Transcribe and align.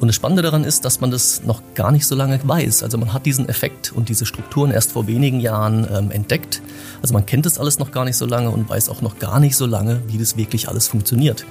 Und 0.00 0.08
das 0.08 0.16
Spannende 0.16 0.42
daran 0.42 0.64
ist, 0.64 0.84
dass 0.84 1.00
man 1.00 1.10
das 1.10 1.44
noch 1.44 1.62
gar 1.74 1.92
nicht 1.92 2.06
so 2.06 2.14
lange 2.14 2.38
weiß. 2.42 2.82
Also 2.82 2.98
man 2.98 3.12
hat 3.12 3.26
diesen 3.26 3.48
Effekt 3.48 3.92
und 3.92 4.08
diese 4.08 4.26
Strukturen 4.26 4.70
erst 4.70 4.92
vor 4.92 5.06
wenigen 5.06 5.40
Jahren 5.40 5.86
ähm, 5.90 6.10
entdeckt. 6.10 6.62
Also 7.00 7.14
man 7.14 7.26
kennt 7.26 7.46
das 7.46 7.58
alles 7.58 7.78
noch 7.78 7.92
gar 7.92 8.04
nicht 8.04 8.16
so 8.16 8.26
lange 8.26 8.50
und 8.50 8.68
weiß 8.68 8.88
auch 8.88 9.02
noch 9.02 9.18
gar 9.18 9.40
nicht 9.40 9.56
so 9.56 9.66
lange, 9.66 10.02
wie 10.08 10.18
das 10.18 10.36
wirklich 10.36 10.68
alles 10.68 10.88
funktioniert. 10.88 11.46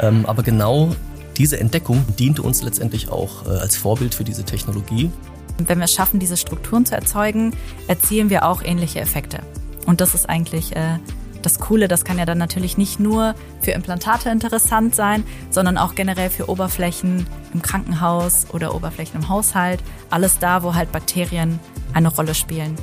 Ähm, 0.00 0.24
aber 0.26 0.42
genau 0.42 0.94
diese 1.36 1.58
Entdeckung 1.58 2.04
diente 2.18 2.42
uns 2.42 2.62
letztendlich 2.62 3.10
auch 3.10 3.46
äh, 3.46 3.50
als 3.50 3.76
Vorbild 3.76 4.14
für 4.14 4.24
diese 4.24 4.44
Technologie. 4.44 5.10
Wenn 5.58 5.78
wir 5.78 5.84
es 5.84 5.92
schaffen, 5.92 6.20
diese 6.20 6.36
Strukturen 6.36 6.86
zu 6.86 6.94
erzeugen, 6.94 7.54
erzielen 7.86 8.30
wir 8.30 8.46
auch 8.46 8.62
ähnliche 8.62 9.00
Effekte. 9.00 9.40
Und 9.86 10.00
das 10.00 10.14
ist 10.14 10.28
eigentlich 10.28 10.76
äh, 10.76 10.98
das 11.42 11.58
Coole, 11.58 11.88
das 11.88 12.04
kann 12.04 12.18
ja 12.18 12.26
dann 12.26 12.38
natürlich 12.38 12.76
nicht 12.76 13.00
nur 13.00 13.34
für 13.60 13.72
Implantate 13.72 14.30
interessant 14.30 14.94
sein, 14.94 15.24
sondern 15.50 15.78
auch 15.78 15.94
generell 15.94 16.30
für 16.30 16.48
Oberflächen 16.48 17.26
im 17.52 17.62
Krankenhaus 17.62 18.46
oder 18.52 18.74
Oberflächen 18.74 19.20
im 19.20 19.28
Haushalt. 19.28 19.82
Alles 20.10 20.38
da, 20.38 20.62
wo 20.62 20.74
halt 20.74 20.92
Bakterien 20.92 21.58
eine 21.92 22.08
Rolle 22.08 22.34
spielen. 22.34 22.76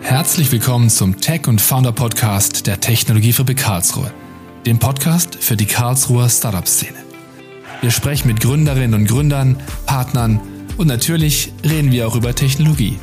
Herzlich 0.00 0.50
willkommen 0.50 0.88
zum 0.88 1.20
Tech 1.20 1.46
und 1.48 1.60
Founder 1.60 1.92
Podcast 1.92 2.66
der 2.66 2.80
Technologiefabrik 2.80 3.58
Karlsruhe, 3.58 4.10
dem 4.64 4.78
Podcast 4.78 5.36
für 5.36 5.54
die 5.54 5.66
Karlsruher 5.66 6.30
Startup-Szene. 6.30 6.97
Wir 7.80 7.92
sprechen 7.92 8.26
mit 8.26 8.40
Gründerinnen 8.40 8.94
und 8.94 9.06
Gründern, 9.06 9.56
Partnern 9.86 10.40
und 10.78 10.88
natürlich 10.88 11.52
reden 11.62 11.92
wir 11.92 12.08
auch 12.08 12.16
über 12.16 12.34
Technologie. 12.34 12.98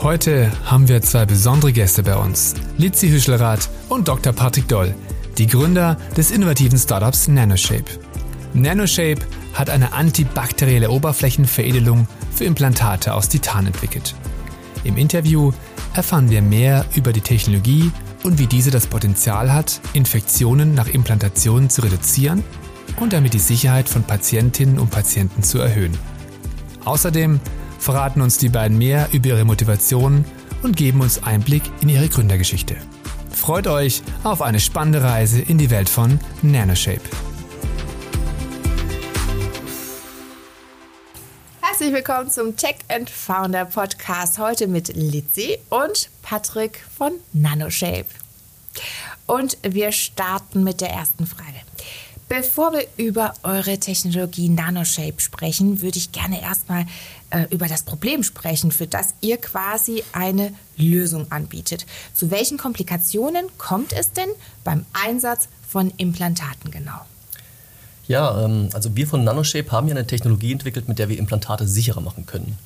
Heute 0.00 0.50
haben 0.64 0.88
wir 0.88 1.02
zwei 1.02 1.24
besondere 1.24 1.72
Gäste 1.72 2.02
bei 2.02 2.16
uns, 2.16 2.54
Litzi 2.78 3.08
Hüschelrath 3.08 3.70
und 3.88 4.08
Dr. 4.08 4.32
Patrick 4.32 4.66
Doll, 4.66 4.92
die 5.38 5.46
Gründer 5.46 5.96
des 6.16 6.32
innovativen 6.32 6.76
Startups 6.76 7.28
Nanoshape. 7.28 8.00
Nanoshape 8.54 9.24
hat 9.52 9.70
eine 9.70 9.92
antibakterielle 9.92 10.90
Oberflächenveredelung 10.90 12.08
für 12.34 12.44
Implantate 12.44 13.14
aus 13.14 13.28
Titan 13.28 13.66
entwickelt. 13.66 14.16
Im 14.82 14.96
Interview 14.96 15.52
erfahren 15.94 16.28
wir 16.28 16.42
mehr 16.42 16.84
über 16.96 17.12
die 17.12 17.20
Technologie 17.20 17.92
und 18.24 18.40
wie 18.40 18.48
diese 18.48 18.72
das 18.72 18.88
Potenzial 18.88 19.52
hat, 19.52 19.80
Infektionen 19.92 20.74
nach 20.74 20.88
Implantationen 20.88 21.70
zu 21.70 21.82
reduzieren 21.82 22.42
und 23.00 23.12
damit 23.12 23.34
die 23.34 23.38
Sicherheit 23.38 23.88
von 23.88 24.04
Patientinnen 24.04 24.78
und 24.78 24.90
Patienten 24.90 25.42
zu 25.42 25.58
erhöhen. 25.58 25.96
Außerdem 26.84 27.40
verraten 27.78 28.20
uns 28.20 28.38
die 28.38 28.48
beiden 28.48 28.78
mehr 28.78 29.08
über 29.12 29.28
ihre 29.28 29.44
Motivation 29.44 30.24
und 30.62 30.76
geben 30.76 31.00
uns 31.00 31.22
Einblick 31.22 31.62
in 31.80 31.88
ihre 31.88 32.08
Gründergeschichte. 32.08 32.76
Freut 33.30 33.66
euch 33.66 34.02
auf 34.22 34.40
eine 34.40 34.60
spannende 34.60 35.02
Reise 35.02 35.40
in 35.40 35.58
die 35.58 35.70
Welt 35.70 35.88
von 35.88 36.18
Nanoshape. 36.42 37.02
Herzlich 41.60 41.92
willkommen 41.92 42.30
zum 42.30 42.56
Tech 42.56 42.76
and 42.88 43.10
Founder 43.10 43.64
Podcast. 43.64 44.38
Heute 44.38 44.68
mit 44.68 44.96
Litzi 44.96 45.58
und 45.68 46.08
Patrick 46.22 46.82
von 46.96 47.12
Nanoshape. 47.32 48.06
Und 49.26 49.58
wir 49.62 49.92
starten 49.92 50.64
mit 50.64 50.80
der 50.80 50.90
ersten 50.90 51.26
Frage. 51.26 51.60
Bevor 52.28 52.72
wir 52.72 52.86
über 52.96 53.34
eure 53.42 53.78
Technologie 53.78 54.48
Nanoshape 54.48 55.20
sprechen, 55.20 55.82
würde 55.82 55.98
ich 55.98 56.10
gerne 56.10 56.40
erstmal 56.40 56.86
äh, 57.30 57.44
über 57.50 57.66
das 57.66 57.82
Problem 57.82 58.22
sprechen, 58.22 58.72
für 58.72 58.86
das 58.86 59.14
ihr 59.20 59.36
quasi 59.36 60.02
eine 60.12 60.54
Lösung 60.76 61.30
anbietet. 61.30 61.84
Zu 62.14 62.30
welchen 62.30 62.56
Komplikationen 62.56 63.46
kommt 63.58 63.92
es 63.92 64.12
denn 64.12 64.28
beim 64.64 64.86
Einsatz 64.92 65.48
von 65.68 65.92
Implantaten 65.98 66.70
genau? 66.70 67.00
Ja, 68.08 68.44
ähm, 68.44 68.70
also 68.72 68.96
wir 68.96 69.06
von 69.06 69.22
Nanoshape 69.22 69.70
haben 69.70 69.88
ja 69.88 69.94
eine 69.94 70.06
Technologie 70.06 70.52
entwickelt, 70.52 70.88
mit 70.88 70.98
der 70.98 71.08
wir 71.08 71.18
Implantate 71.18 71.68
sicherer 71.68 72.00
machen 72.00 72.26
können. 72.26 72.58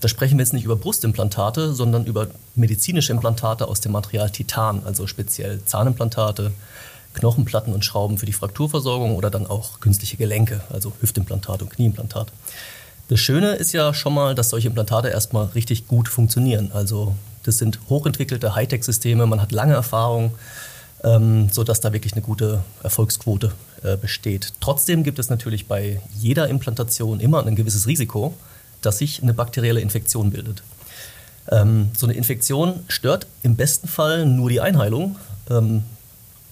Da 0.00 0.08
sprechen 0.08 0.36
wir 0.36 0.42
jetzt 0.42 0.52
nicht 0.52 0.64
über 0.64 0.76
Brustimplantate, 0.76 1.72
sondern 1.72 2.04
über 2.04 2.28
medizinische 2.54 3.12
Implantate 3.12 3.66
aus 3.66 3.80
dem 3.80 3.92
Material 3.92 4.28
Titan, 4.28 4.82
also 4.84 5.06
speziell 5.06 5.64
Zahnimplantate, 5.64 6.52
Knochenplatten 7.14 7.72
und 7.72 7.84
Schrauben 7.84 8.18
für 8.18 8.26
die 8.26 8.32
Frakturversorgung 8.32 9.16
oder 9.16 9.30
dann 9.30 9.46
auch 9.46 9.80
künstliche 9.80 10.16
Gelenke, 10.16 10.60
also 10.70 10.92
Hüftimplantat 11.00 11.62
und 11.62 11.70
Knieimplantat. 11.70 12.32
Das 13.08 13.20
Schöne 13.20 13.54
ist 13.54 13.72
ja 13.72 13.92
schon 13.92 14.14
mal, 14.14 14.34
dass 14.34 14.50
solche 14.50 14.68
Implantate 14.68 15.08
erstmal 15.08 15.46
richtig 15.46 15.88
gut 15.88 16.08
funktionieren. 16.08 16.70
Also 16.72 17.14
das 17.42 17.58
sind 17.58 17.78
hochentwickelte 17.88 18.54
Hightech-Systeme, 18.54 19.26
man 19.26 19.40
hat 19.40 19.52
lange 19.52 19.74
Erfahrung, 19.74 20.32
ähm, 21.02 21.50
sodass 21.50 21.80
da 21.80 21.92
wirklich 21.92 22.14
eine 22.14 22.22
gute 22.22 22.64
Erfolgsquote 22.82 23.52
äh, 23.82 23.96
besteht. 23.96 24.54
Trotzdem 24.60 25.04
gibt 25.04 25.18
es 25.18 25.28
natürlich 25.28 25.68
bei 25.68 26.00
jeder 26.18 26.48
Implantation 26.48 27.20
immer 27.20 27.46
ein 27.46 27.56
gewisses 27.56 27.86
Risiko, 27.86 28.34
dass 28.80 28.98
sich 28.98 29.22
eine 29.22 29.34
bakterielle 29.34 29.80
Infektion 29.80 30.30
bildet. 30.30 30.62
Ähm, 31.50 31.90
so 31.96 32.06
eine 32.06 32.14
Infektion 32.14 32.80
stört 32.88 33.26
im 33.42 33.56
besten 33.56 33.88
Fall 33.88 34.24
nur 34.24 34.48
die 34.48 34.62
Einheilung. 34.62 35.16
Ähm, 35.50 35.82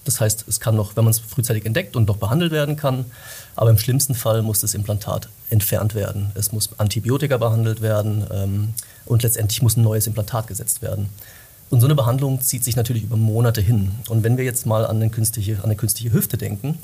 das 0.04 0.20
heißt, 0.20 0.46
es 0.48 0.60
kann 0.60 0.74
noch, 0.74 0.96
wenn 0.96 1.04
man 1.04 1.12
es 1.12 1.18
frühzeitig 1.18 1.64
entdeckt 1.64 1.96
und 1.96 2.08
noch 2.08 2.16
behandelt 2.16 2.52
werden 2.52 2.76
kann, 2.76 3.04
aber 3.54 3.70
im 3.70 3.78
schlimmsten 3.78 4.14
Fall 4.14 4.42
muss 4.42 4.60
das 4.60 4.74
Implantat 4.74 5.28
entfernt 5.50 5.94
werden. 5.94 6.32
Es 6.34 6.52
muss 6.52 6.70
Antibiotika 6.78 7.36
behandelt 7.36 7.82
werden 7.82 8.26
ähm, 8.32 8.74
und 9.06 9.22
letztendlich 9.22 9.62
muss 9.62 9.76
ein 9.76 9.82
neues 9.82 10.06
Implantat 10.06 10.46
gesetzt 10.46 10.82
werden. 10.82 11.08
Und 11.70 11.80
so 11.80 11.86
eine 11.86 11.94
Behandlung 11.94 12.40
zieht 12.40 12.64
sich 12.64 12.76
natürlich 12.76 13.04
über 13.04 13.16
Monate 13.16 13.60
hin. 13.60 13.92
Und 14.08 14.24
wenn 14.24 14.36
wir 14.36 14.44
jetzt 14.44 14.66
mal 14.66 14.86
an 14.86 15.10
künstliche, 15.10 15.56
an 15.58 15.64
eine 15.64 15.76
künstliche 15.76 16.12
Hüfte 16.12 16.36
denken, 16.36 16.78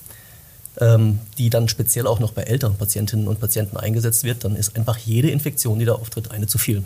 ähm, 0.80 1.18
die 1.36 1.50
dann 1.50 1.68
speziell 1.68 2.06
auch 2.06 2.20
noch 2.20 2.32
bei 2.32 2.42
älteren 2.42 2.76
Patientinnen 2.76 3.28
und 3.28 3.40
Patienten 3.40 3.76
eingesetzt 3.76 4.24
wird, 4.24 4.44
dann 4.44 4.56
ist 4.56 4.76
einfach 4.76 4.96
jede 4.96 5.30
Infektion, 5.30 5.78
die 5.78 5.84
da 5.84 5.94
auftritt, 5.94 6.30
eine 6.30 6.46
zu 6.46 6.56
viel. 6.56 6.84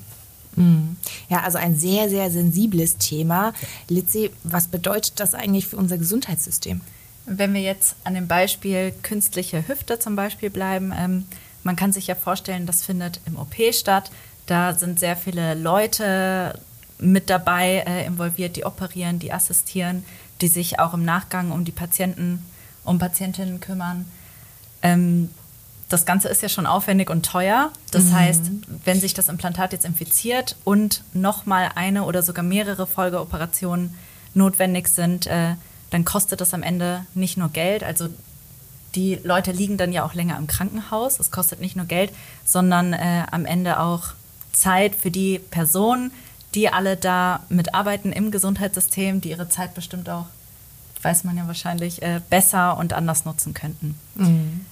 Mhm. 0.56 0.96
Ja, 1.28 1.40
also 1.40 1.58
ein 1.58 1.76
sehr, 1.78 2.08
sehr 2.10 2.30
sensibles 2.30 2.98
Thema. 2.98 3.54
Litzi, 3.88 4.30
was 4.44 4.68
bedeutet 4.68 5.20
das 5.20 5.34
eigentlich 5.34 5.66
für 5.66 5.76
unser 5.76 5.98
Gesundheitssystem? 5.98 6.80
Wenn 7.24 7.54
wir 7.54 7.60
jetzt 7.60 7.96
an 8.04 8.14
dem 8.14 8.26
Beispiel 8.26 8.92
künstliche 9.02 9.66
Hüfte 9.68 9.98
zum 9.98 10.16
Beispiel 10.16 10.50
bleiben, 10.50 10.92
ähm, 10.96 11.26
man 11.62 11.76
kann 11.76 11.92
sich 11.92 12.08
ja 12.08 12.14
vorstellen, 12.14 12.66
das 12.66 12.84
findet 12.84 13.20
im 13.26 13.38
OP 13.38 13.54
statt. 13.72 14.10
Da 14.46 14.74
sind 14.74 14.98
sehr 14.98 15.16
viele 15.16 15.54
Leute 15.54 16.58
mit 16.98 17.30
dabei 17.30 17.84
äh, 17.86 18.06
involviert, 18.06 18.56
die 18.56 18.64
operieren, 18.64 19.18
die 19.18 19.32
assistieren, 19.32 20.04
die 20.40 20.48
sich 20.48 20.80
auch 20.80 20.94
im 20.94 21.04
Nachgang 21.04 21.52
um 21.52 21.64
die 21.64 21.72
Patienten, 21.72 22.44
um 22.84 22.98
Patientinnen 22.98 23.60
kümmern. 23.60 24.06
Ähm, 24.82 25.30
das 25.92 26.06
Ganze 26.06 26.28
ist 26.28 26.42
ja 26.42 26.48
schon 26.48 26.66
aufwendig 26.66 27.10
und 27.10 27.24
teuer. 27.24 27.70
Das 27.90 28.04
mhm. 28.04 28.14
heißt, 28.14 28.42
wenn 28.84 29.00
sich 29.00 29.14
das 29.14 29.28
Implantat 29.28 29.72
jetzt 29.72 29.84
infiziert 29.84 30.56
und 30.64 31.02
nochmal 31.12 31.70
eine 31.74 32.04
oder 32.04 32.22
sogar 32.22 32.42
mehrere 32.42 32.86
Folgeoperationen 32.86 33.94
notwendig 34.34 34.88
sind, 34.88 35.26
äh, 35.26 35.54
dann 35.90 36.04
kostet 36.04 36.40
das 36.40 36.54
am 36.54 36.62
Ende 36.62 37.04
nicht 37.14 37.36
nur 37.36 37.50
Geld. 37.50 37.84
Also 37.84 38.08
die 38.94 39.18
Leute 39.22 39.52
liegen 39.52 39.76
dann 39.76 39.92
ja 39.92 40.04
auch 40.04 40.14
länger 40.14 40.38
im 40.38 40.46
Krankenhaus. 40.46 41.20
Es 41.20 41.30
kostet 41.30 41.60
nicht 41.60 41.76
nur 41.76 41.86
Geld, 41.86 42.10
sondern 42.44 42.94
äh, 42.94 43.24
am 43.30 43.44
Ende 43.44 43.78
auch 43.78 44.14
Zeit 44.52 44.94
für 44.94 45.10
die 45.10 45.38
Personen, 45.38 46.10
die 46.54 46.68
alle 46.68 46.96
da 46.96 47.40
mitarbeiten 47.50 48.12
im 48.12 48.30
Gesundheitssystem, 48.30 49.20
die 49.20 49.30
ihre 49.30 49.48
Zeit 49.48 49.74
bestimmt 49.74 50.08
auch, 50.08 50.26
weiß 51.02 51.24
man 51.24 51.36
ja 51.36 51.46
wahrscheinlich, 51.46 52.02
äh, 52.02 52.20
besser 52.30 52.78
und 52.78 52.94
anders 52.94 53.24
nutzen 53.26 53.52
könnten. 53.52 53.98
Mhm 54.14 54.66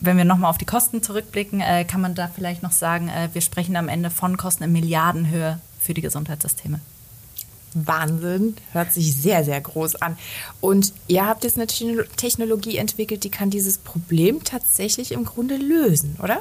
wenn 0.00 0.16
wir 0.16 0.24
nochmal 0.24 0.50
auf 0.50 0.58
die 0.58 0.64
Kosten 0.64 1.02
zurückblicken, 1.02 1.60
äh, 1.60 1.84
kann 1.84 2.00
man 2.00 2.14
da 2.14 2.28
vielleicht 2.28 2.62
noch 2.62 2.72
sagen, 2.72 3.08
äh, 3.08 3.28
wir 3.32 3.40
sprechen 3.40 3.76
am 3.76 3.88
Ende 3.88 4.10
von 4.10 4.36
Kosten 4.36 4.64
in 4.64 4.72
Milliardenhöhe 4.72 5.60
für 5.80 5.94
die 5.94 6.02
Gesundheitssysteme. 6.02 6.80
Wahnsinn, 7.74 8.56
hört 8.72 8.92
sich 8.92 9.14
sehr, 9.14 9.44
sehr 9.44 9.60
groß 9.60 9.96
an. 9.96 10.16
Und 10.60 10.92
ihr 11.06 11.26
habt 11.26 11.44
jetzt 11.44 11.58
eine 11.58 11.66
Technologie 11.66 12.76
entwickelt, 12.76 13.24
die 13.24 13.30
kann 13.30 13.50
dieses 13.50 13.78
Problem 13.78 14.42
tatsächlich 14.42 15.12
im 15.12 15.24
Grunde 15.24 15.56
lösen, 15.56 16.16
oder? 16.22 16.40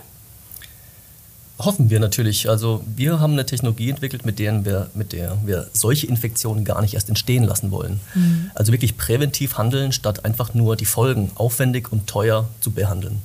Hoffen 1.59 1.89
wir 1.89 1.99
natürlich. 1.99 2.49
Also 2.49 2.83
wir 2.95 3.19
haben 3.19 3.33
eine 3.33 3.45
Technologie 3.45 3.89
entwickelt, 3.89 4.25
mit 4.25 4.37
der 4.37 4.63
wir, 4.63 4.91
mit 4.93 5.11
der 5.11 5.37
wir 5.43 5.67
solche 5.73 6.05
Infektionen 6.05 6.65
gar 6.65 6.81
nicht 6.81 6.93
erst 6.93 7.09
entstehen 7.09 7.43
lassen 7.43 7.71
wollen. 7.71 7.99
Mhm. 8.13 8.51
Also 8.53 8.71
wirklich 8.71 8.95
präventiv 8.95 9.57
handeln, 9.57 9.91
statt 9.91 10.23
einfach 10.23 10.53
nur 10.53 10.75
die 10.75 10.85
Folgen 10.85 11.31
aufwendig 11.33 11.91
und 11.91 12.05
teuer 12.05 12.47
zu 12.61 12.71
behandeln. 12.71 13.23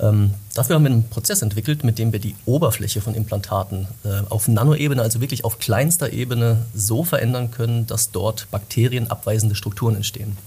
Ähm, 0.00 0.32
dafür 0.54 0.76
haben 0.76 0.84
wir 0.84 0.90
einen 0.90 1.08
Prozess 1.08 1.42
entwickelt, 1.42 1.84
mit 1.84 1.98
dem 1.98 2.12
wir 2.12 2.20
die 2.20 2.34
Oberfläche 2.46 3.00
von 3.00 3.14
Implantaten 3.14 3.86
äh, 4.04 4.22
auf 4.30 4.48
Nanoebene, 4.48 5.02
also 5.02 5.20
wirklich 5.20 5.44
auf 5.44 5.58
kleinster 5.58 6.12
Ebene, 6.12 6.64
so 6.74 7.04
verändern 7.04 7.50
können, 7.50 7.86
dass 7.86 8.10
dort 8.10 8.50
bakterienabweisende 8.50 9.54
Strukturen 9.54 9.96
entstehen. 9.96 10.38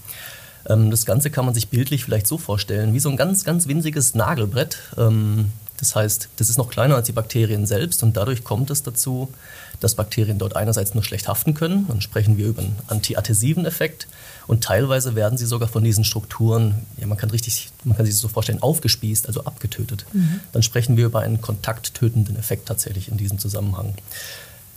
Ähm, 0.68 0.90
das 0.90 1.06
Ganze 1.06 1.30
kann 1.30 1.44
man 1.44 1.54
sich 1.54 1.68
bildlich 1.68 2.04
vielleicht 2.04 2.26
so 2.26 2.38
vorstellen, 2.38 2.94
wie 2.94 3.00
so 3.00 3.08
ein 3.10 3.16
ganz, 3.16 3.44
ganz 3.44 3.68
winziges 3.68 4.14
Nagelbrett. 4.14 4.78
Ähm, 4.98 5.52
Das 5.78 5.96
heißt, 5.96 6.28
das 6.36 6.50
ist 6.50 6.58
noch 6.58 6.70
kleiner 6.70 6.96
als 6.96 7.06
die 7.06 7.12
Bakterien 7.12 7.66
selbst 7.66 8.02
und 8.02 8.16
dadurch 8.16 8.44
kommt 8.44 8.70
es 8.70 8.82
dazu, 8.82 9.32
dass 9.80 9.96
Bakterien 9.96 10.38
dort 10.38 10.56
einerseits 10.56 10.94
nur 10.94 11.02
schlecht 11.02 11.28
haften 11.28 11.54
können, 11.54 11.86
dann 11.88 12.00
sprechen 12.00 12.38
wir 12.38 12.46
über 12.46 12.62
einen 12.62 12.76
antiadhäsiven 12.86 13.66
Effekt 13.66 14.06
und 14.46 14.62
teilweise 14.62 15.14
werden 15.14 15.36
sie 15.36 15.46
sogar 15.46 15.68
von 15.68 15.82
diesen 15.82 16.04
Strukturen, 16.04 16.86
ja, 16.96 17.06
man 17.06 17.18
kann 17.18 17.30
richtig, 17.30 17.70
man 17.84 17.96
kann 17.96 18.06
sich 18.06 18.14
das 18.14 18.20
so 18.20 18.28
vorstellen, 18.28 18.62
aufgespießt, 18.62 19.26
also 19.26 19.44
abgetötet. 19.44 20.06
Mhm. 20.12 20.40
Dann 20.52 20.62
sprechen 20.62 20.96
wir 20.96 21.06
über 21.06 21.20
einen 21.20 21.40
kontakttötenden 21.40 22.36
Effekt 22.36 22.68
tatsächlich 22.68 23.08
in 23.08 23.16
diesem 23.16 23.38
Zusammenhang. 23.38 23.94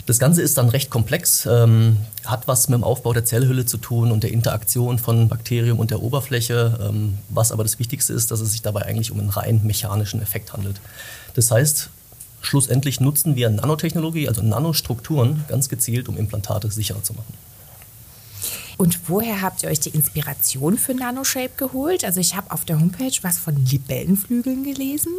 Das 0.07 0.19
Ganze 0.19 0.41
ist 0.41 0.57
dann 0.57 0.69
recht 0.69 0.89
komplex, 0.89 1.45
ähm, 1.45 1.97
hat 2.23 2.47
was 2.47 2.69
mit 2.69 2.77
dem 2.77 2.85
Aufbau 2.85 3.11
der 3.11 3.25
Zellhülle 3.25 3.65
zu 3.65 3.77
tun 3.77 4.09
und 4.09 4.23
der 4.23 4.31
Interaktion 4.31 4.99
von 4.99 5.27
Bakterium 5.27 5.79
und 5.79 5.91
der 5.91 6.01
Oberfläche. 6.01 6.79
Ähm, 6.81 7.17
was 7.27 7.51
aber 7.51 7.63
das 7.63 7.77
Wichtigste 7.77 8.13
ist, 8.13 8.31
dass 8.31 8.39
es 8.39 8.53
sich 8.53 8.61
dabei 8.61 8.83
eigentlich 8.83 9.11
um 9.11 9.19
einen 9.19 9.29
rein 9.29 9.59
mechanischen 9.65 10.21
Effekt 10.21 10.53
handelt. 10.53 10.79
Das 11.33 11.51
heißt, 11.51 11.89
schlussendlich 12.39 13.01
nutzen 13.01 13.35
wir 13.35 13.49
Nanotechnologie, 13.49 14.29
also 14.29 14.41
Nanostrukturen, 14.41 15.43
ganz 15.49 15.67
gezielt, 15.67 16.07
um 16.07 16.15
Implantate 16.15 16.71
sicherer 16.71 17.03
zu 17.03 17.11
machen. 17.13 17.33
Und 18.77 19.09
woher 19.09 19.41
habt 19.41 19.63
ihr 19.63 19.69
euch 19.69 19.81
die 19.81 19.89
Inspiration 19.89 20.77
für 20.77 20.93
NanoShape 20.93 21.57
geholt? 21.57 22.05
Also 22.05 22.21
ich 22.21 22.33
habe 22.33 22.51
auf 22.51 22.63
der 22.63 22.79
Homepage 22.79 23.17
was 23.23 23.39
von 23.39 23.57
Libellenflügeln 23.65 24.63
gelesen. 24.63 25.11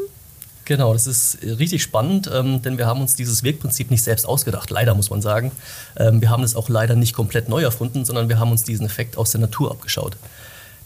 Genau, 0.68 0.92
das 0.92 1.06
ist 1.06 1.38
richtig 1.42 1.82
spannend, 1.82 2.30
ähm, 2.30 2.60
denn 2.60 2.76
wir 2.76 2.86
haben 2.86 3.00
uns 3.00 3.14
dieses 3.14 3.42
Wirkprinzip 3.42 3.90
nicht 3.90 4.04
selbst 4.04 4.26
ausgedacht, 4.26 4.68
leider 4.68 4.94
muss 4.94 5.08
man 5.08 5.22
sagen. 5.22 5.50
Ähm, 5.96 6.20
wir 6.20 6.28
haben 6.28 6.42
es 6.42 6.54
auch 6.54 6.68
leider 6.68 6.94
nicht 6.94 7.14
komplett 7.14 7.48
neu 7.48 7.62
erfunden, 7.62 8.04
sondern 8.04 8.28
wir 8.28 8.38
haben 8.38 8.50
uns 8.50 8.64
diesen 8.64 8.84
Effekt 8.84 9.16
aus 9.16 9.30
der 9.30 9.40
Natur 9.40 9.70
abgeschaut. 9.70 10.18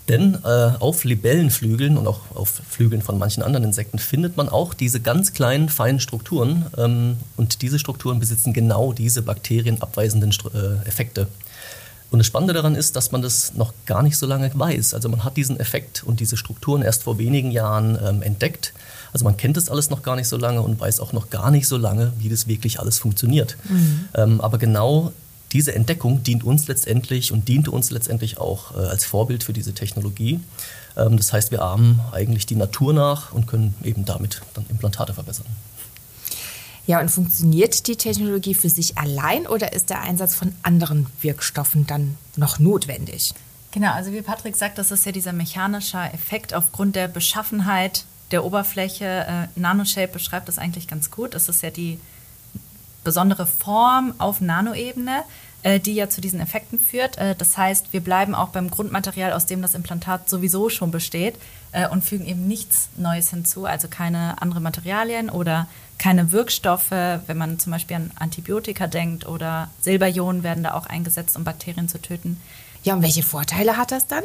Denn 0.08 0.38
äh, 0.44 0.70
auf 0.78 1.02
Libellenflügeln 1.02 1.98
und 1.98 2.06
auch 2.06 2.20
auf 2.32 2.62
Flügeln 2.70 3.02
von 3.02 3.18
manchen 3.18 3.42
anderen 3.42 3.64
Insekten 3.64 3.98
findet 3.98 4.36
man 4.36 4.48
auch 4.48 4.72
diese 4.72 5.00
ganz 5.00 5.32
kleinen, 5.32 5.68
feinen 5.68 5.98
Strukturen. 5.98 6.66
Ähm, 6.78 7.16
und 7.36 7.62
diese 7.62 7.80
Strukturen 7.80 8.20
besitzen 8.20 8.52
genau 8.52 8.92
diese 8.92 9.20
bakterienabweisenden 9.22 10.32
äh, 10.54 10.86
Effekte. 10.88 11.26
Und 12.12 12.18
das 12.18 12.28
Spannende 12.28 12.54
daran 12.54 12.76
ist, 12.76 12.94
dass 12.94 13.10
man 13.10 13.22
das 13.22 13.54
noch 13.54 13.72
gar 13.86 14.04
nicht 14.04 14.16
so 14.16 14.26
lange 14.26 14.48
weiß. 14.54 14.94
Also 14.94 15.08
man 15.08 15.24
hat 15.24 15.36
diesen 15.36 15.58
Effekt 15.58 16.04
und 16.04 16.20
diese 16.20 16.36
Strukturen 16.36 16.82
erst 16.82 17.02
vor 17.02 17.18
wenigen 17.18 17.50
Jahren 17.50 17.98
ähm, 18.00 18.22
entdeckt. 18.22 18.74
Also 19.12 19.24
man 19.24 19.36
kennt 19.36 19.56
das 19.56 19.68
alles 19.68 19.90
noch 19.90 20.02
gar 20.02 20.16
nicht 20.16 20.28
so 20.28 20.36
lange 20.36 20.62
und 20.62 20.80
weiß 20.80 21.00
auch 21.00 21.12
noch 21.12 21.30
gar 21.30 21.50
nicht 21.50 21.68
so 21.68 21.76
lange, 21.76 22.12
wie 22.18 22.28
das 22.28 22.46
wirklich 22.46 22.80
alles 22.80 22.98
funktioniert. 22.98 23.56
Mhm. 23.68 24.08
Ähm, 24.14 24.40
aber 24.40 24.58
genau 24.58 25.12
diese 25.52 25.74
Entdeckung 25.74 26.22
dient 26.22 26.44
uns 26.44 26.66
letztendlich 26.66 27.30
und 27.30 27.48
diente 27.48 27.70
uns 27.70 27.90
letztendlich 27.90 28.38
auch 28.38 28.74
äh, 28.74 28.80
als 28.80 29.04
Vorbild 29.04 29.44
für 29.44 29.52
diese 29.52 29.74
Technologie. 29.74 30.40
Ähm, 30.96 31.16
das 31.16 31.32
heißt, 31.32 31.50
wir 31.50 31.62
ahmen 31.62 32.00
eigentlich 32.12 32.46
die 32.46 32.56
Natur 32.56 32.94
nach 32.94 33.32
und 33.32 33.46
können 33.46 33.74
eben 33.82 34.04
damit 34.04 34.40
dann 34.54 34.64
Implantate 34.70 35.12
verbessern. 35.12 35.46
Ja, 36.86 37.00
und 37.00 37.10
funktioniert 37.10 37.86
die 37.86 37.96
Technologie 37.96 38.54
für 38.54 38.68
sich 38.68 38.98
allein 38.98 39.46
oder 39.46 39.72
ist 39.72 39.90
der 39.90 40.00
Einsatz 40.00 40.34
von 40.34 40.52
anderen 40.62 41.06
Wirkstoffen 41.20 41.86
dann 41.86 42.16
noch 42.36 42.58
notwendig? 42.58 43.34
Genau, 43.70 43.92
also 43.92 44.12
wie 44.12 44.20
Patrick 44.20 44.56
sagt, 44.56 44.78
das 44.78 44.90
ist 44.90 45.06
ja 45.06 45.12
dieser 45.12 45.32
mechanische 45.32 45.98
Effekt 45.98 46.52
aufgrund 46.54 46.96
der 46.96 47.08
Beschaffenheit 47.08 48.04
der 48.32 48.44
Oberfläche. 48.44 49.48
Äh, 49.54 49.60
NanoShape 49.60 50.12
beschreibt 50.12 50.48
das 50.48 50.58
eigentlich 50.58 50.88
ganz 50.88 51.10
gut. 51.10 51.34
Das 51.34 51.48
ist 51.48 51.62
ja 51.62 51.70
die 51.70 51.98
besondere 53.04 53.46
Form 53.46 54.14
auf 54.18 54.40
Nanoebene, 54.40 55.22
äh, 55.62 55.80
die 55.80 55.94
ja 55.94 56.08
zu 56.08 56.20
diesen 56.20 56.40
Effekten 56.40 56.78
führt. 56.78 57.18
Äh, 57.18 57.34
das 57.36 57.56
heißt, 57.56 57.92
wir 57.92 58.00
bleiben 58.00 58.34
auch 58.34 58.48
beim 58.48 58.70
Grundmaterial, 58.70 59.32
aus 59.32 59.46
dem 59.46 59.62
das 59.62 59.74
Implantat 59.74 60.28
sowieso 60.28 60.68
schon 60.68 60.90
besteht 60.90 61.36
äh, 61.72 61.88
und 61.88 62.04
fügen 62.04 62.26
eben 62.26 62.46
nichts 62.46 62.88
Neues 62.96 63.30
hinzu, 63.30 63.66
also 63.66 63.88
keine 63.88 64.40
anderen 64.40 64.62
Materialien 64.62 65.30
oder 65.30 65.68
keine 65.98 66.32
Wirkstoffe, 66.32 66.90
wenn 66.90 67.36
man 67.36 67.58
zum 67.58 67.72
Beispiel 67.72 67.96
an 67.96 68.10
Antibiotika 68.16 68.88
denkt 68.88 69.26
oder 69.26 69.70
Silberionen 69.80 70.42
werden 70.42 70.64
da 70.64 70.74
auch 70.74 70.86
eingesetzt, 70.86 71.36
um 71.36 71.44
Bakterien 71.44 71.88
zu 71.88 72.00
töten. 72.00 72.40
Ja, 72.82 72.94
und 72.94 73.02
welche 73.02 73.22
Vorteile 73.22 73.76
hat 73.76 73.92
das 73.92 74.08
dann? 74.08 74.24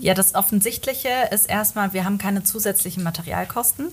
Ja, 0.00 0.14
das 0.14 0.34
Offensichtliche 0.34 1.28
ist 1.30 1.44
erstmal, 1.44 1.92
wir 1.92 2.06
haben 2.06 2.16
keine 2.16 2.42
zusätzlichen 2.42 3.02
Materialkosten. 3.02 3.88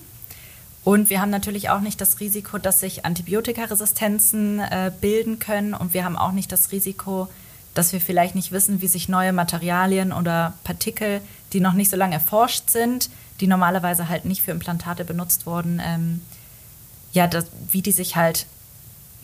Und 0.82 1.10
wir 1.10 1.20
haben 1.20 1.28
natürlich 1.28 1.68
auch 1.68 1.80
nicht 1.80 2.00
das 2.00 2.18
Risiko, 2.18 2.56
dass 2.56 2.80
sich 2.80 3.04
Antibiotikaresistenzen 3.04 4.58
äh, 4.60 4.90
bilden 5.02 5.38
können. 5.38 5.74
Und 5.74 5.92
wir 5.92 6.06
haben 6.06 6.16
auch 6.16 6.32
nicht 6.32 6.50
das 6.50 6.72
Risiko, 6.72 7.28
dass 7.74 7.92
wir 7.92 8.00
vielleicht 8.00 8.34
nicht 8.34 8.52
wissen, 8.52 8.80
wie 8.80 8.86
sich 8.86 9.10
neue 9.10 9.34
Materialien 9.34 10.14
oder 10.14 10.54
Partikel, 10.64 11.20
die 11.52 11.60
noch 11.60 11.74
nicht 11.74 11.90
so 11.90 11.96
lange 11.98 12.14
erforscht 12.14 12.70
sind, 12.70 13.10
die 13.40 13.46
normalerweise 13.46 14.08
halt 14.08 14.24
nicht 14.24 14.40
für 14.40 14.52
Implantate 14.52 15.04
benutzt 15.04 15.44
wurden, 15.44 15.80
ähm, 15.84 16.22
ja, 17.12 17.26
das, 17.26 17.46
wie 17.70 17.82
die 17.82 17.92
sich 17.92 18.16
halt 18.16 18.46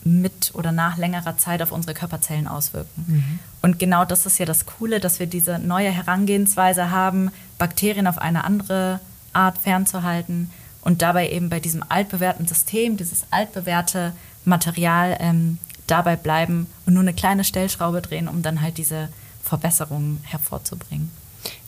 mit 0.05 0.51
oder 0.53 0.71
nach 0.71 0.97
längerer 0.97 1.35
Zeit 1.37 1.61
auf 1.63 1.71
unsere 1.71 1.95
Körperzellen 1.95 2.47
auswirken. 2.47 3.05
Mhm. 3.07 3.39
Und 3.63 3.79
genau 3.79 4.05
das 4.05 4.25
ist 4.27 4.37
ja 4.37 4.45
das 4.45 4.67
Coole, 4.67 4.99
dass 4.99 5.19
wir 5.19 5.25
diese 5.25 5.57
neue 5.57 5.89
Herangehensweise 5.89 6.91
haben, 6.91 7.31
Bakterien 7.57 8.05
auf 8.05 8.19
eine 8.19 8.43
andere 8.43 8.99
Art 9.33 9.57
fernzuhalten 9.57 10.51
und 10.81 11.01
dabei 11.01 11.29
eben 11.31 11.49
bei 11.49 11.59
diesem 11.59 11.83
altbewährten 11.89 12.47
System, 12.47 12.97
dieses 12.97 13.25
altbewährte 13.31 14.13
Material 14.45 15.17
ähm, 15.19 15.57
dabei 15.87 16.15
bleiben 16.15 16.67
und 16.85 16.93
nur 16.93 17.01
eine 17.01 17.13
kleine 17.13 17.43
Stellschraube 17.43 18.01
drehen, 18.01 18.27
um 18.27 18.43
dann 18.43 18.61
halt 18.61 18.77
diese 18.77 19.09
Verbesserungen 19.43 20.19
hervorzubringen. 20.23 21.09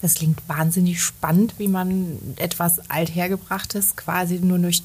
Das 0.02 0.16
klingt 0.16 0.48
wahnsinnig 0.48 1.02
spannend, 1.02 1.56
wie 1.58 1.68
man 1.68 2.18
etwas 2.38 2.90
Althergebrachtes 2.90 3.96
quasi 3.96 4.40
nur 4.40 4.60
durch, 4.60 4.84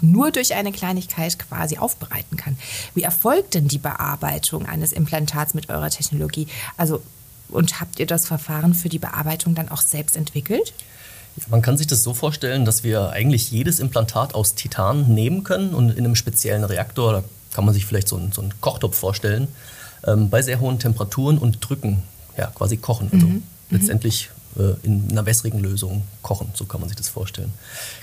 nur 0.00 0.30
durch 0.30 0.54
eine 0.54 0.72
Kleinigkeit 0.72 1.38
quasi 1.38 1.78
aufbereiten 1.78 2.36
kann. 2.36 2.56
Wie 2.94 3.02
erfolgt 3.02 3.54
denn 3.54 3.68
die 3.68 3.78
Bearbeitung 3.78 4.66
eines 4.66 4.92
Implantats 4.92 5.54
mit 5.54 5.68
eurer 5.68 5.90
Technologie? 5.90 6.46
Also, 6.76 7.02
und 7.48 7.80
habt 7.80 7.98
ihr 8.00 8.06
das 8.06 8.26
Verfahren 8.26 8.74
für 8.74 8.88
die 8.88 8.98
Bearbeitung 8.98 9.54
dann 9.54 9.68
auch 9.68 9.82
selbst 9.82 10.16
entwickelt? 10.16 10.72
Man 11.48 11.62
kann 11.62 11.76
sich 11.76 11.86
das 11.86 12.02
so 12.02 12.14
vorstellen, 12.14 12.64
dass 12.64 12.82
wir 12.82 13.10
eigentlich 13.10 13.50
jedes 13.50 13.78
Implantat 13.78 14.34
aus 14.34 14.54
Titan 14.54 15.12
nehmen 15.12 15.44
können 15.44 15.74
und 15.74 15.90
in 15.90 16.04
einem 16.04 16.16
speziellen 16.16 16.64
Reaktor, 16.64 17.12
da 17.12 17.24
kann 17.52 17.64
man 17.64 17.74
sich 17.74 17.84
vielleicht 17.84 18.08
so 18.08 18.16
einen, 18.16 18.32
so 18.32 18.40
einen 18.40 18.54
Kochtopf 18.60 18.96
vorstellen, 18.96 19.48
ähm, 20.06 20.30
bei 20.30 20.42
sehr 20.42 20.60
hohen 20.60 20.78
Temperaturen 20.78 21.38
und 21.38 21.58
drücken, 21.60 22.02
ja, 22.38 22.46
quasi 22.46 22.78
kochen. 22.78 23.10
Also 23.12 23.26
mhm. 23.26 23.42
Letztendlich 23.70 24.30
äh, 24.58 24.74
in 24.82 25.08
einer 25.10 25.26
wässrigen 25.26 25.60
Lösung 25.60 26.02
kochen, 26.22 26.48
so 26.54 26.64
kann 26.64 26.80
man 26.80 26.88
sich 26.88 26.96
das 26.96 27.08
vorstellen. 27.08 27.52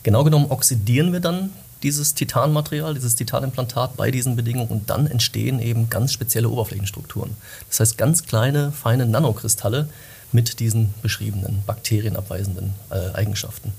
Genau 0.04 0.24
genommen 0.24 0.48
oxidieren 0.50 1.13
wir 1.13 1.19
dann 1.19 1.51
dieses 1.83 2.13
Titanmaterial, 2.13 2.94
dieses 2.94 3.15
Titanimplantat 3.15 3.98
bei 3.98 4.10
diesen 4.10 4.36
Bedingungen 4.36 4.69
und 4.69 4.89
dann 4.89 5.06
entstehen 5.06 5.60
eben 5.60 5.89
ganz 5.89 6.13
spezielle 6.13 6.50
Oberflächenstrukturen. 6.50 7.32
Das 7.70 7.82
heißt 7.82 7.98
ganz 7.98 8.24
kleine, 8.24 8.72
feine 8.72 9.05
Nanokristalle 9.05 9.89
mit 10.32 10.60
diesen 10.60 10.93
beschriebenen 11.01 11.62
bakterienabweisenden 11.67 12.74
äh, 12.89 13.13
Eigenschaften. 13.13 13.74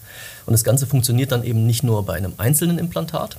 Und 0.46 0.52
das 0.52 0.64
Ganze 0.64 0.86
funktioniert 0.86 1.32
dann 1.32 1.44
eben 1.44 1.66
nicht 1.66 1.82
nur 1.82 2.04
bei 2.04 2.14
einem 2.14 2.34
einzelnen 2.36 2.78
Implantat, 2.78 3.38